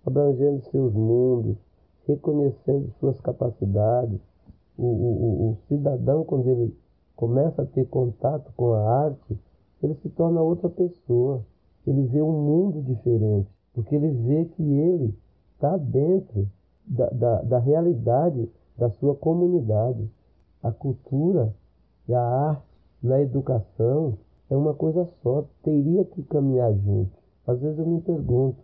abrangendo 0.07 0.63
seus 0.71 0.93
mundos, 0.93 1.57
reconhecendo 2.07 2.93
suas 3.01 3.19
capacidades. 3.21 4.21
O, 4.77 4.85
o, 4.85 5.51
o, 5.51 5.57
cidadão, 5.69 6.25
quando 6.25 6.49
ele 6.49 6.77
começa 7.15 7.63
a 7.63 7.67
ter 7.67 7.87
contato 7.87 8.53
com 8.57 8.73
a 8.73 9.05
arte, 9.05 9.39
ele 9.83 9.95
se 9.97 10.09
torna 10.11 10.41
outra 10.41 10.69
pessoa. 10.69 11.45
Ele 11.87 12.03
vê 12.07 12.21
um 12.21 12.33
mundo 12.33 12.83
diferente, 12.83 13.49
porque 13.73 13.95
ele 13.95 14.11
vê 14.11 14.47
que 14.47 14.63
ele 14.63 15.17
está 15.55 15.77
dentro 15.77 16.49
da, 16.87 17.09
da, 17.11 17.43
da 17.43 17.59
realidade 17.59 18.51
da 18.77 18.91
sua 18.91 19.15
comunidade. 19.15 20.11
A 20.63 20.73
cultura 20.73 21.55
e 22.09 22.15
a 22.15 22.23
arte 22.23 22.67
na 23.03 23.21
educação 23.21 24.19
é 24.51 24.57
uma 24.57 24.75
coisa 24.75 25.07
só, 25.23 25.45
teria 25.63 26.05
que 26.05 26.23
caminhar 26.25 26.73
junto. 26.75 27.13
Às 27.47 27.61
vezes 27.61 27.79
eu 27.79 27.87
me 27.87 28.01
pergunto, 28.01 28.59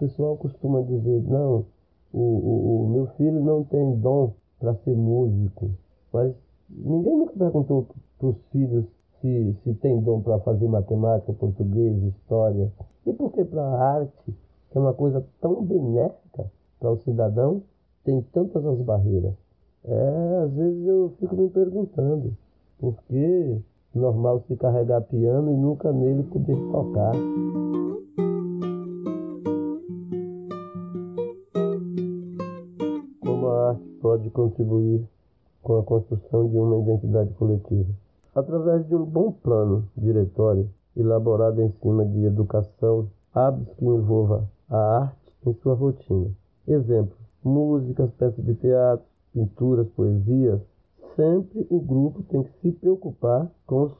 pessoal 0.00 0.36
costuma 0.36 0.82
dizer, 0.82 1.22
não, 1.28 1.66
o, 2.12 2.18
o, 2.18 2.84
o 2.84 2.88
meu 2.88 3.06
filho 3.16 3.44
não 3.44 3.62
tem 3.64 3.96
dom 3.98 4.32
para 4.58 4.74
ser 4.76 4.96
músico, 4.96 5.70
mas 6.12 6.34
ninguém 6.68 7.16
nunca 7.16 7.34
perguntou 7.38 7.86
para 8.18 8.28
os 8.28 8.36
filhos 8.50 8.84
se, 9.20 9.56
se 9.62 9.74
tem 9.74 10.00
dom 10.00 10.20
para 10.20 10.38
fazer 10.40 10.66
matemática, 10.66 11.32
português, 11.34 12.02
história. 12.02 12.72
E 13.06 13.12
por 13.12 13.32
que 13.32 13.44
para 13.44 13.62
a 13.62 13.94
arte, 13.96 14.34
que 14.70 14.78
é 14.78 14.80
uma 14.80 14.94
coisa 14.94 15.24
tão 15.40 15.62
benéfica 15.62 16.50
para 16.78 16.90
o 16.90 16.98
cidadão, 16.98 17.62
tem 18.04 18.22
tantas 18.32 18.64
as 18.64 18.80
barreiras? 18.80 19.34
É, 19.84 20.42
às 20.44 20.52
vezes 20.52 20.86
eu 20.86 21.12
fico 21.18 21.36
me 21.36 21.48
perguntando, 21.48 22.36
por 22.78 22.94
que 23.08 23.60
normal 23.94 24.42
se 24.46 24.56
carregar 24.56 25.02
piano 25.02 25.50
e 25.52 25.56
nunca 25.56 25.92
nele 25.92 26.22
poder 26.24 26.56
tocar? 26.70 27.12
Pode 34.10 34.28
contribuir 34.30 35.06
com 35.62 35.78
a 35.78 35.84
construção 35.84 36.48
de 36.48 36.58
uma 36.58 36.78
identidade 36.78 37.32
coletiva? 37.34 37.88
Através 38.34 38.84
de 38.88 38.96
um 38.96 39.04
bom 39.04 39.30
plano 39.30 39.88
diretório 39.96 40.68
elaborado 40.96 41.62
em 41.62 41.70
cima 41.80 42.04
de 42.04 42.24
educação, 42.24 43.08
hábitos 43.32 43.72
que 43.76 43.84
envolva 43.84 44.50
a 44.68 45.02
arte 45.02 45.32
em 45.46 45.54
sua 45.62 45.74
rotina. 45.74 46.28
Exemplo: 46.66 47.16
músicas, 47.44 48.10
peças 48.18 48.44
de 48.44 48.54
teatro, 48.56 49.06
pinturas, 49.32 49.88
poesias. 49.90 50.60
Sempre 51.14 51.64
o 51.70 51.78
grupo 51.78 52.24
tem 52.24 52.42
que 52.42 52.52
se 52.62 52.72
preocupar 52.72 53.48
com, 53.64 53.82
os, 53.82 53.92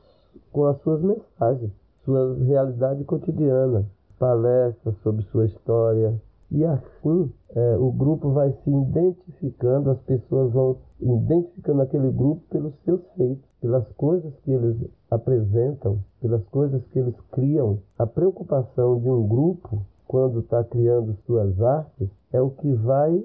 com 0.51 0.65
as 0.65 0.81
suas 0.83 1.03
mensagens, 1.03 1.71
sua 2.05 2.35
realidade 2.35 3.05
cotidiana, 3.05 3.87
palestras 4.19 4.97
sobre 5.05 5.23
sua 5.27 5.47
história, 5.47 6.21
e 6.51 6.65
assim 6.65 7.33
é, 7.55 7.77
o 7.77 7.91
grupo 7.91 8.33
vai 8.33 8.53
se 8.53 8.71
identificando, 8.71 9.91
as 9.91 10.01
pessoas 10.03 10.53
vão 10.53 10.81
identificando 11.01 11.83
aquele 11.83 12.11
grupo 12.11 12.43
pelos 12.49 12.75
seus 12.85 13.01
feitos, 13.17 13.45
pelas 13.61 13.89
coisas 13.93 14.33
que 14.45 14.51
eles 14.53 14.77
apresentam, 15.11 16.05
pelas 16.21 16.45
coisas 16.49 16.83
que 16.93 16.99
eles 16.99 17.15
criam. 17.33 17.83
A 17.99 18.07
preocupação 18.07 19.01
de 19.01 19.09
um 19.09 19.27
grupo, 19.27 19.85
quando 20.07 20.41
está 20.41 20.63
criando 20.63 21.19
suas 21.27 21.61
artes, 21.61 22.09
é 22.33 22.41
o 22.41 22.51
que 22.51 22.73
vai 22.75 23.23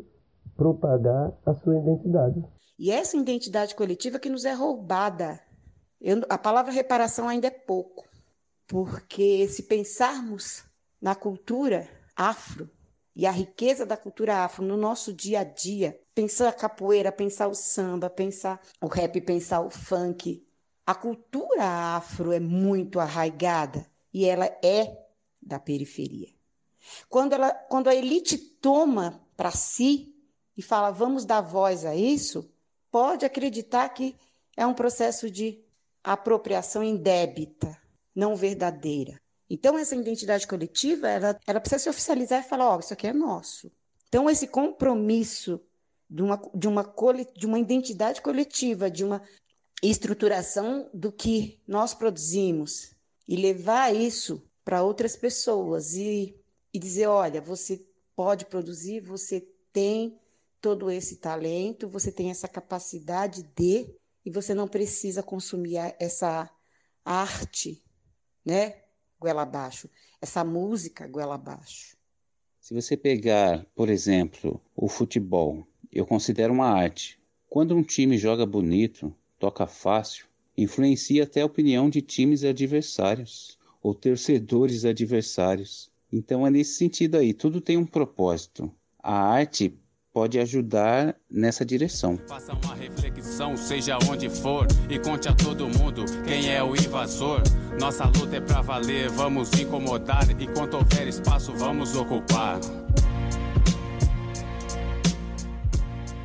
propagar 0.56 1.32
a 1.46 1.54
sua 1.56 1.78
identidade. 1.78 2.44
E 2.80 2.92
essa 2.92 3.16
identidade 3.18 3.76
coletiva 3.76 4.20
que 4.20 4.30
nos 4.30 4.44
é 4.44 4.54
roubada. 4.54 5.40
Eu, 6.02 6.22
a 6.30 6.38
palavra 6.38 6.72
reparação 6.72 7.28
ainda 7.28 7.48
é 7.48 7.52
pouco, 7.52 8.06
porque 8.68 9.48
se 9.48 9.64
pensarmos 9.64 10.64
na 11.02 11.16
cultura 11.16 11.88
afro, 12.16 12.70
e 13.15 13.25
a 13.25 13.32
riqueza 13.32 13.86
da 13.86 13.95
cultura 13.95 14.43
afro 14.43 14.65
no 14.65 14.75
nosso 14.75 15.13
dia 15.13 15.39
a 15.39 15.43
dia, 15.43 15.99
pensar 16.13 16.49
a 16.49 16.54
capoeira, 16.54 17.12
pensar 17.12 17.47
o 17.47 17.56
samba, 17.56 18.10
pensar 18.10 18.62
o 18.82 18.88
rap, 18.88 19.21
pensar 19.21 19.62
o 19.62 19.69
funk. 19.69 20.45
A 20.86 20.93
cultura 20.93 21.63
afro 21.95 22.34
é 22.34 22.39
muito 22.39 22.99
arraigada 22.99 23.89
e 24.13 24.25
ela 24.25 24.45
é 24.62 25.06
da 25.41 25.58
periferia. 25.60 26.30
Quando, 27.10 27.34
ela, 27.34 27.51
quando 27.51 27.88
a 27.88 27.95
elite 27.95 28.38
toma 28.38 29.23
para 29.38 29.51
si 29.51 30.13
e 30.58 30.62
fala 30.62 30.91
vamos 30.91 31.23
dar 31.25 31.41
voz 31.41 31.86
a 31.86 31.95
isso, 31.95 32.51
pode 32.91 33.25
acreditar 33.25 33.89
que 33.89 34.15
é 34.58 34.65
um 34.65 34.73
processo 34.73 35.32
de 35.32 35.63
apropriação 36.04 36.84
indébita, 36.84 37.78
não 38.13 38.36
verdadeira. 38.36 39.19
Então, 39.49 39.77
essa 39.77 39.95
identidade 39.95 40.47
coletiva, 40.47 41.08
ela, 41.08 41.39
ela 41.45 41.60
precisa 41.60 41.84
se 41.84 41.89
oficializar 41.89 42.43
e 42.43 42.49
falar, 42.49 42.69
ó, 42.69 42.77
oh, 42.77 42.79
isso 42.79 42.93
aqui 42.93 43.08
é 43.08 43.13
nosso. 43.13 43.71
Então, 44.08 44.29
esse 44.29 44.47
compromisso 44.47 45.62
de 46.10 46.21
uma, 46.21 46.41
de, 46.53 46.67
uma, 46.67 46.93
de 47.36 47.45
uma 47.45 47.60
identidade 47.60 48.21
coletiva, 48.21 48.89
de 48.89 49.03
uma 49.03 49.21
estruturação 49.84 50.89
do 50.93 51.12
que 51.12 51.60
nós 51.67 51.93
produzimos 51.93 52.95
e 53.27 53.36
levar 53.36 53.93
isso 53.93 54.41
para 54.63 54.84
outras 54.84 55.15
pessoas 55.15 55.93
e, 55.93 56.36
e 56.73 56.79
dizer, 56.79 57.08
olha, 57.08 57.41
você 57.41 57.86
pode 58.15 58.45
produzir, 58.45 58.99
você 59.01 59.47
tem 59.71 60.17
todo 60.62 60.89
esse 60.89 61.17
talento, 61.17 61.88
você 61.88 62.12
tem 62.12 62.31
essa 62.31 62.47
capacidade 62.47 63.43
de, 63.55 63.93
e 64.25 64.31
você 64.31 64.53
não 64.55 64.67
precisa 64.67 65.21
consumir 65.21 65.77
essa 65.99 66.49
arte, 67.03 67.84
né? 68.43 68.85
Goela 69.19 69.43
abaixo, 69.43 69.89
essa 70.21 70.43
música 70.43 71.08
goela 71.08 71.36
abaixo. 71.36 71.95
Se 72.60 72.73
você 72.73 72.97
pegar, 72.97 73.65
por 73.75 73.89
exemplo, 73.89 74.62
o 74.75 74.88
futebol, 74.88 75.67
eu 75.91 76.06
considero 76.06 76.54
uma 76.54 76.67
arte. 76.67 77.19
Quando 77.47 77.75
um 77.75 77.84
time 77.84 78.17
joga 78.17 78.45
bonito, 78.45 79.15
toca 79.38 79.67
fácil, 79.67 80.25
influencia 80.58 81.23
até 81.23 81.41
a 81.41 81.45
opinião 81.45 81.89
de 81.89 82.01
times 82.01 82.43
adversários 82.43 83.58
ou 83.82 83.93
torcedores 83.93 84.84
adversários. 84.84 85.91
Então 86.12 86.45
é 86.45 86.49
nesse 86.49 86.73
sentido 86.73 87.17
aí, 87.17 87.34
tudo 87.34 87.62
tem 87.62 87.78
um 87.78 87.86
propósito. 87.86 88.71
A 88.97 89.15
arte 89.15 89.78
pode 90.12 90.39
ajudar 90.39 91.15
nessa 91.30 91.65
direção. 91.65 92.17
Faça 92.28 92.54
uma 92.54 92.73
reflexão, 92.73 93.58
seja 93.58 93.97
onde 94.10 94.30
for, 94.30 94.65
e 94.89 94.97
conte 94.97 95.28
a 95.28 95.34
todo 95.34 95.67
mundo 95.67 96.06
quem 96.23 96.49
é 96.49 96.63
o 96.63 96.73
invasor. 96.73 97.43
Nossa 97.80 98.06
luta 98.06 98.38
é 98.38 98.42
pra 98.42 98.62
valer, 98.62 99.10
vamos 99.10 99.52
incomodar, 99.54 100.30
e 100.42 100.48
quando 100.54 100.76
houver 100.76 101.08
espaço, 101.08 101.54
vamos 101.54 101.96
ocupar. 101.96 102.60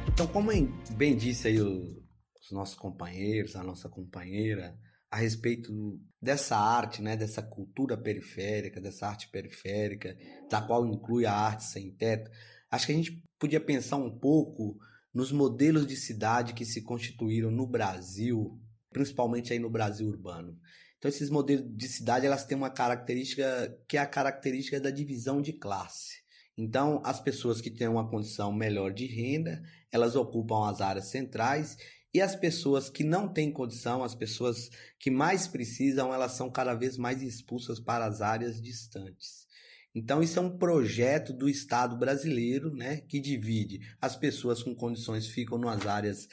Então, 0.08 0.26
como 0.28 0.50
bem 0.96 1.16
disse 1.16 1.48
aí 1.48 1.60
os 1.60 2.50
nossos 2.52 2.76
companheiros, 2.76 3.56
a 3.56 3.62
nossa 3.62 3.88
companheira, 3.88 4.78
a 5.10 5.16
respeito 5.16 6.00
dessa 6.22 6.56
arte, 6.56 7.02
né, 7.02 7.16
dessa 7.16 7.42
cultura 7.42 7.96
periférica, 7.96 8.80
dessa 8.80 9.08
arte 9.08 9.28
periférica, 9.28 10.16
da 10.48 10.62
qual 10.62 10.86
inclui 10.86 11.26
a 11.26 11.34
arte 11.34 11.64
sem 11.64 11.90
teto, 11.90 12.30
acho 12.70 12.86
que 12.86 12.92
a 12.92 12.94
gente 12.96 13.22
podia 13.38 13.60
pensar 13.60 13.96
um 13.96 14.18
pouco 14.18 14.78
nos 15.12 15.32
modelos 15.32 15.86
de 15.86 15.96
cidade 15.96 16.54
que 16.54 16.64
se 16.64 16.82
constituíram 16.82 17.50
no 17.50 17.66
Brasil, 17.66 18.60
principalmente 18.90 19.52
aí 19.52 19.58
no 19.58 19.68
Brasil 19.68 20.06
urbano. 20.06 20.56
Então 21.00 21.08
esses 21.08 21.30
modelos 21.30 21.64
de 21.74 21.88
cidade 21.88 22.26
elas 22.26 22.44
têm 22.44 22.56
uma 22.56 22.68
característica 22.68 23.74
que 23.88 23.96
é 23.96 24.00
a 24.00 24.06
característica 24.06 24.78
da 24.78 24.90
divisão 24.90 25.40
de 25.40 25.54
classe. 25.54 26.20
Então 26.58 27.00
as 27.02 27.18
pessoas 27.18 27.58
que 27.58 27.70
têm 27.70 27.88
uma 27.88 28.08
condição 28.08 28.52
melhor 28.52 28.92
de 28.92 29.06
renda, 29.06 29.62
elas 29.90 30.14
ocupam 30.14 30.68
as 30.68 30.82
áreas 30.82 31.06
centrais 31.06 31.78
e 32.12 32.20
as 32.20 32.36
pessoas 32.36 32.90
que 32.90 33.02
não 33.02 33.26
têm 33.32 33.50
condição, 33.50 34.04
as 34.04 34.14
pessoas 34.14 34.68
que 34.98 35.10
mais 35.10 35.48
precisam, 35.48 36.12
elas 36.12 36.32
são 36.32 36.50
cada 36.50 36.74
vez 36.74 36.98
mais 36.98 37.22
expulsas 37.22 37.80
para 37.80 38.04
as 38.04 38.20
áreas 38.20 38.60
distantes. 38.60 39.48
Então, 39.94 40.22
isso 40.22 40.38
é 40.38 40.42
um 40.42 40.56
projeto 40.56 41.32
do 41.32 41.48
Estado 41.48 41.96
brasileiro, 41.96 42.72
né, 42.72 42.98
que 43.08 43.18
divide 43.18 43.80
as 44.00 44.14
pessoas 44.16 44.62
com 44.62 44.74
condições 44.74 45.26
ficam 45.26 45.58
nas 45.58 45.86
áreas 45.86 46.28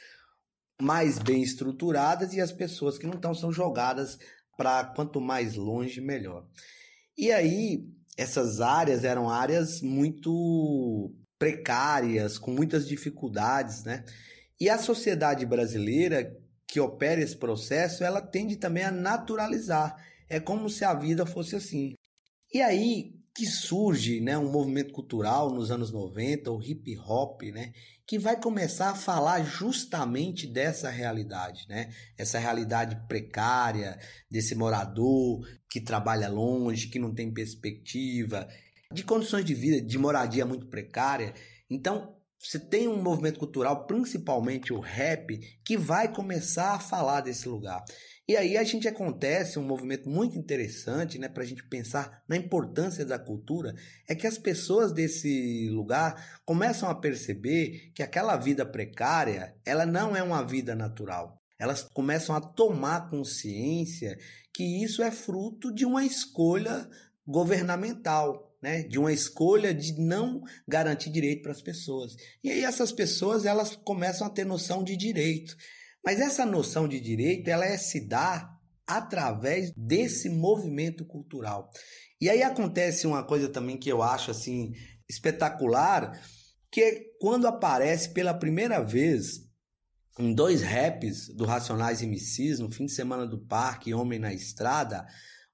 mais 0.80 1.18
bem 1.18 1.42
estruturadas 1.42 2.32
e 2.34 2.40
as 2.40 2.52
pessoas 2.52 2.98
que 2.98 3.06
não 3.06 3.14
estão 3.14 3.34
são 3.34 3.50
jogadas 3.50 4.16
para 4.58 4.84
quanto 4.84 5.20
mais 5.20 5.54
longe, 5.54 6.00
melhor. 6.00 6.44
E 7.16 7.30
aí, 7.30 7.88
essas 8.16 8.60
áreas 8.60 9.04
eram 9.04 9.30
áreas 9.30 9.80
muito 9.80 11.14
precárias, 11.38 12.36
com 12.36 12.50
muitas 12.50 12.88
dificuldades, 12.88 13.84
né? 13.84 14.04
E 14.60 14.68
a 14.68 14.76
sociedade 14.76 15.46
brasileira 15.46 16.36
que 16.66 16.80
opera 16.80 17.22
esse 17.22 17.36
processo, 17.36 18.02
ela 18.02 18.20
tende 18.20 18.56
também 18.56 18.82
a 18.82 18.90
naturalizar. 18.90 19.96
É 20.28 20.40
como 20.40 20.68
se 20.68 20.84
a 20.84 20.92
vida 20.92 21.24
fosse 21.24 21.54
assim. 21.54 21.94
E 22.52 22.60
aí 22.60 23.14
que 23.38 23.46
surge 23.46 24.20
né, 24.20 24.36
um 24.36 24.50
movimento 24.50 24.92
cultural 24.92 25.48
nos 25.54 25.70
anos 25.70 25.92
90, 25.92 26.50
o 26.50 26.60
hip 26.60 26.98
hop, 26.98 27.42
né, 27.52 27.72
que 28.04 28.18
vai 28.18 28.36
começar 28.36 28.90
a 28.90 28.94
falar 28.96 29.44
justamente 29.44 30.44
dessa 30.44 30.90
realidade, 30.90 31.64
né? 31.68 31.88
Essa 32.16 32.40
realidade 32.40 32.96
precária 33.06 33.96
desse 34.28 34.56
morador 34.56 35.46
que 35.70 35.80
trabalha 35.80 36.28
longe, 36.28 36.88
que 36.88 36.98
não 36.98 37.14
tem 37.14 37.32
perspectiva, 37.32 38.48
de 38.92 39.04
condições 39.04 39.44
de 39.44 39.54
vida, 39.54 39.86
de 39.86 39.98
moradia 39.98 40.44
muito 40.44 40.66
precária. 40.66 41.32
Então, 41.70 42.16
você 42.40 42.58
tem 42.58 42.88
um 42.88 43.00
movimento 43.00 43.38
cultural, 43.38 43.86
principalmente 43.86 44.72
o 44.72 44.80
rap, 44.80 45.38
que 45.64 45.76
vai 45.76 46.12
começar 46.12 46.74
a 46.74 46.80
falar 46.80 47.20
desse 47.20 47.48
lugar. 47.48 47.84
E 48.28 48.36
aí 48.36 48.58
a 48.58 48.62
gente 48.62 48.86
acontece 48.86 49.58
um 49.58 49.62
movimento 49.62 50.06
muito 50.10 50.36
interessante, 50.36 51.18
né, 51.18 51.30
para 51.30 51.42
a 51.42 51.46
gente 51.46 51.64
pensar 51.66 52.22
na 52.28 52.36
importância 52.36 53.02
da 53.02 53.18
cultura, 53.18 53.74
é 54.06 54.14
que 54.14 54.26
as 54.26 54.36
pessoas 54.36 54.92
desse 54.92 55.70
lugar 55.70 56.42
começam 56.44 56.90
a 56.90 56.94
perceber 56.94 57.90
que 57.94 58.02
aquela 58.02 58.36
vida 58.36 58.66
precária, 58.66 59.56
ela 59.64 59.86
não 59.86 60.14
é 60.14 60.22
uma 60.22 60.44
vida 60.46 60.74
natural. 60.74 61.42
Elas 61.58 61.88
começam 61.94 62.36
a 62.36 62.40
tomar 62.40 63.08
consciência 63.08 64.18
que 64.52 64.84
isso 64.84 65.02
é 65.02 65.10
fruto 65.10 65.74
de 65.74 65.86
uma 65.86 66.04
escolha 66.04 66.86
governamental, 67.26 68.54
né, 68.60 68.82
de 68.82 68.98
uma 68.98 69.12
escolha 69.12 69.72
de 69.72 69.98
não 69.98 70.42
garantir 70.66 71.08
direito 71.08 71.42
para 71.42 71.52
as 71.52 71.62
pessoas. 71.62 72.14
E 72.44 72.50
aí 72.50 72.62
essas 72.62 72.92
pessoas 72.92 73.46
elas 73.46 73.74
começam 73.74 74.26
a 74.26 74.30
ter 74.30 74.44
noção 74.44 74.84
de 74.84 74.96
direito. 74.98 75.56
Mas 76.08 76.20
essa 76.20 76.46
noção 76.46 76.88
de 76.88 76.98
direito, 76.98 77.48
ela 77.48 77.66
é 77.66 77.76
se 77.76 78.00
dá 78.00 78.50
através 78.86 79.70
desse 79.76 80.30
movimento 80.30 81.04
cultural. 81.04 81.70
E 82.18 82.30
aí 82.30 82.42
acontece 82.42 83.06
uma 83.06 83.22
coisa 83.22 83.46
também 83.50 83.76
que 83.76 83.92
eu 83.92 84.02
acho 84.02 84.30
assim 84.30 84.72
espetacular, 85.06 86.18
que 86.72 86.80
é 86.80 87.00
quando 87.20 87.46
aparece 87.46 88.08
pela 88.14 88.32
primeira 88.32 88.82
vez 88.82 89.46
em 90.18 90.32
dois 90.32 90.62
raps 90.62 91.28
do 91.36 91.44
Racionais 91.44 92.00
MCs, 92.00 92.58
no 92.58 92.72
fim 92.72 92.86
de 92.86 92.92
semana 92.92 93.26
do 93.26 93.44
parque, 93.44 93.92
Homem 93.92 94.18
na 94.18 94.32
Estrada, 94.32 95.06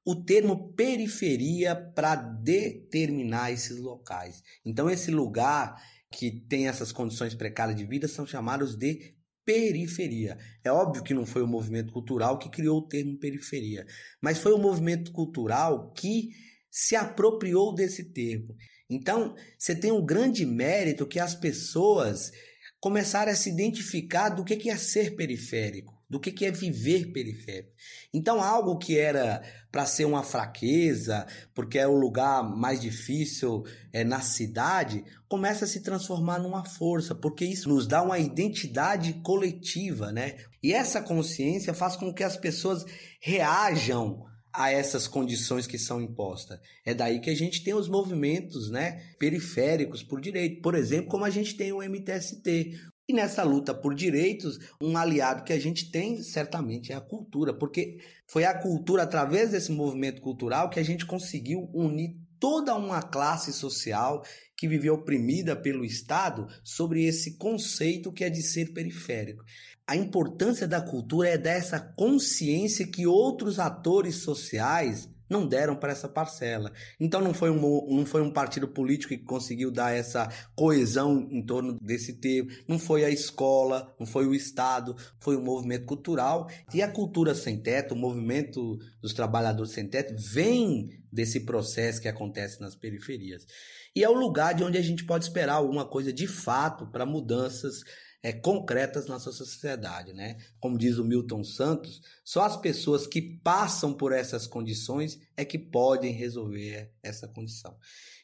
o 0.06 0.14
termo 0.14 0.72
periferia 0.74 1.74
para 1.74 2.14
determinar 2.14 3.50
esses 3.50 3.76
locais. 3.76 4.40
Então, 4.64 4.88
esse 4.88 5.10
lugar 5.10 5.82
que 6.12 6.30
tem 6.30 6.68
essas 6.68 6.92
condições 6.92 7.34
precárias 7.34 7.76
de 7.76 7.84
vida 7.84 8.06
são 8.06 8.24
chamados 8.24 8.76
de 8.76 9.16
periferia. 9.44 10.38
É 10.62 10.70
óbvio 10.70 11.02
que 11.02 11.14
não 11.14 11.26
foi 11.26 11.42
o 11.42 11.46
movimento 11.46 11.92
cultural 11.92 12.38
que 12.38 12.50
criou 12.50 12.78
o 12.78 12.88
termo 12.88 13.18
periferia, 13.18 13.86
mas 14.20 14.38
foi 14.38 14.52
o 14.52 14.58
movimento 14.58 15.12
cultural 15.12 15.92
que 15.92 16.30
se 16.70 16.96
apropriou 16.96 17.74
desse 17.74 18.12
termo. 18.12 18.54
Então, 18.90 19.34
você 19.58 19.74
tem 19.74 19.92
um 19.92 20.04
grande 20.04 20.44
mérito 20.44 21.06
que 21.06 21.20
as 21.20 21.34
pessoas 21.34 22.32
começaram 22.80 23.32
a 23.32 23.36
se 23.36 23.48
identificar 23.48 24.30
do 24.30 24.44
que 24.44 24.68
é 24.68 24.76
ser 24.76 25.16
periférico 25.16 25.93
do 26.14 26.20
que, 26.20 26.30
que 26.30 26.44
é 26.44 26.50
viver 26.52 27.10
periférico. 27.10 27.72
Então, 28.12 28.40
algo 28.40 28.78
que 28.78 28.96
era 28.96 29.42
para 29.72 29.84
ser 29.84 30.04
uma 30.04 30.22
fraqueza, 30.22 31.26
porque 31.52 31.76
é 31.76 31.88
o 31.88 31.98
lugar 31.98 32.40
mais 32.44 32.80
difícil 32.80 33.64
é, 33.92 34.04
na 34.04 34.20
cidade, 34.20 35.04
começa 35.28 35.64
a 35.64 35.68
se 35.68 35.80
transformar 35.80 36.38
numa 36.38 36.64
força, 36.64 37.16
porque 37.16 37.44
isso 37.44 37.68
nos 37.68 37.88
dá 37.88 38.00
uma 38.00 38.20
identidade 38.20 39.14
coletiva, 39.24 40.12
né? 40.12 40.36
E 40.62 40.72
essa 40.72 41.02
consciência 41.02 41.74
faz 41.74 41.96
com 41.96 42.14
que 42.14 42.22
as 42.22 42.36
pessoas 42.36 42.84
reajam 43.20 44.24
a 44.52 44.70
essas 44.70 45.08
condições 45.08 45.66
que 45.66 45.76
são 45.76 46.00
impostas. 46.00 46.60
É 46.86 46.94
daí 46.94 47.18
que 47.18 47.28
a 47.28 47.34
gente 47.34 47.64
tem 47.64 47.74
os 47.74 47.88
movimentos 47.88 48.70
né, 48.70 49.02
periféricos 49.18 50.04
por 50.04 50.20
direito. 50.20 50.62
Por 50.62 50.76
exemplo, 50.76 51.08
como 51.08 51.24
a 51.24 51.30
gente 51.30 51.56
tem 51.56 51.72
o 51.72 51.82
MTST, 51.82 52.78
e 53.06 53.12
nessa 53.12 53.42
luta 53.42 53.74
por 53.74 53.94
direitos, 53.94 54.58
um 54.80 54.96
aliado 54.96 55.44
que 55.44 55.52
a 55.52 55.60
gente 55.60 55.90
tem 55.90 56.22
certamente 56.22 56.90
é 56.90 56.94
a 56.94 57.00
cultura, 57.00 57.52
porque 57.52 57.98
foi 58.26 58.44
a 58.44 58.58
cultura, 58.58 59.02
através 59.02 59.50
desse 59.50 59.70
movimento 59.70 60.22
cultural, 60.22 60.70
que 60.70 60.80
a 60.80 60.82
gente 60.82 61.04
conseguiu 61.04 61.68
unir 61.74 62.16
toda 62.40 62.74
uma 62.74 63.02
classe 63.02 63.52
social 63.52 64.24
que 64.56 64.66
viveu 64.66 64.94
oprimida 64.94 65.54
pelo 65.54 65.84
Estado 65.84 66.46
sobre 66.62 67.04
esse 67.04 67.36
conceito 67.36 68.12
que 68.12 68.24
é 68.24 68.30
de 68.30 68.42
ser 68.42 68.72
periférico. 68.72 69.44
A 69.86 69.96
importância 69.96 70.66
da 70.66 70.80
cultura 70.80 71.28
é 71.28 71.36
dessa 71.36 71.78
consciência 71.78 72.86
que 72.86 73.06
outros 73.06 73.58
atores 73.58 74.16
sociais 74.16 75.08
não 75.28 75.46
deram 75.46 75.76
para 75.76 75.92
essa 75.92 76.08
parcela. 76.08 76.72
Então 76.98 77.20
não 77.20 77.34
foi, 77.34 77.50
um, 77.50 77.96
não 77.96 78.06
foi 78.06 78.22
um 78.22 78.30
partido 78.30 78.68
político 78.68 79.14
que 79.14 79.24
conseguiu 79.24 79.70
dar 79.70 79.92
essa 79.92 80.28
coesão 80.54 81.28
em 81.30 81.44
torno 81.44 81.78
desse 81.80 82.14
tema, 82.14 82.50
não 82.68 82.78
foi 82.78 83.04
a 83.04 83.10
escola, 83.10 83.94
não 83.98 84.06
foi 84.06 84.26
o 84.26 84.34
Estado, 84.34 84.96
foi 85.18 85.36
o 85.36 85.42
movimento 85.42 85.86
cultural. 85.86 86.48
E 86.72 86.82
a 86.82 86.90
cultura 86.90 87.34
sem 87.34 87.60
teto, 87.60 87.94
o 87.94 87.98
movimento 87.98 88.78
dos 89.00 89.12
trabalhadores 89.12 89.72
sem 89.72 89.86
teto, 89.86 90.14
vem 90.16 90.90
desse 91.12 91.40
processo 91.40 92.00
que 92.00 92.08
acontece 92.08 92.60
nas 92.60 92.74
periferias. 92.74 93.46
E 93.94 94.02
é 94.02 94.08
o 94.08 94.14
lugar 94.14 94.54
de 94.54 94.64
onde 94.64 94.76
a 94.76 94.82
gente 94.82 95.04
pode 95.04 95.24
esperar 95.24 95.54
alguma 95.54 95.86
coisa 95.86 96.12
de 96.12 96.26
fato 96.26 96.86
para 96.88 97.06
mudanças 97.06 97.82
é, 98.24 98.32
concretas 98.32 99.06
na 99.06 99.20
sua 99.20 99.34
sociedade, 99.34 100.14
né? 100.14 100.38
Como 100.58 100.78
diz 100.78 100.96
o 100.96 101.04
Milton 101.04 101.44
Santos, 101.44 102.00
só 102.24 102.42
as 102.44 102.56
pessoas 102.56 103.06
que 103.06 103.20
passam 103.20 103.92
por 103.92 104.12
essas 104.12 104.46
condições 104.46 105.20
é 105.36 105.44
que 105.44 105.58
podem 105.58 106.10
resolver 106.10 106.90
essa 107.02 107.28
condição. 107.28 107.76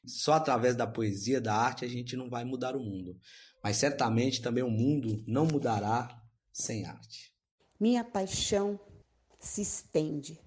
Só 0.07 0.33
através 0.33 0.75
da 0.75 0.87
poesia, 0.87 1.39
da 1.39 1.55
arte, 1.55 1.85
a 1.85 1.89
gente 1.89 2.17
não 2.17 2.31
vai 2.31 2.47
mudar 2.47 2.75
o 2.75 2.81
mundo. 2.81 3.21
Mas 3.63 3.77
certamente 3.77 4.41
também 4.41 4.65
o 4.65 4.71
mundo 4.71 5.23
não 5.27 5.45
mudará 5.45 6.19
sem 6.51 6.87
arte. 6.87 7.31
Minha 7.79 8.03
paixão 8.03 8.81
se 9.39 9.61
estende 9.61 10.41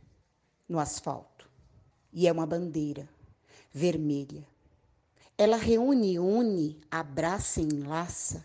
no 0.67 0.79
asfalto 0.79 1.47
e 2.11 2.27
é 2.27 2.31
uma 2.31 2.47
bandeira 2.47 3.07
vermelha. 3.71 4.47
Ela 5.37 5.57
reúne, 5.57 6.17
une, 6.17 6.81
abraça 6.89 7.61
e 7.61 7.65
enlaça 7.65 8.43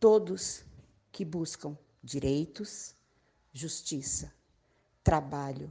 todos 0.00 0.64
que 1.12 1.26
buscam 1.26 1.76
direitos, 2.02 2.96
justiça, 3.52 4.32
trabalho, 5.04 5.70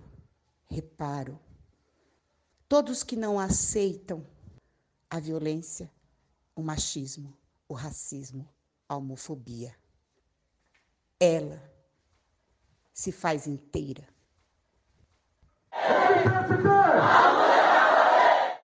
reparo, 0.67 1.39
todos 2.67 3.01
que 3.03 3.15
não 3.15 3.39
aceitam 3.39 4.23
a 5.09 5.19
violência, 5.19 5.91
o 6.55 6.61
machismo, 6.61 7.35
o 7.67 7.73
racismo, 7.73 8.47
a 8.87 8.95
homofobia. 8.95 9.75
Ela 11.19 11.59
se 12.93 13.11
faz 13.11 13.47
inteira. 13.47 14.07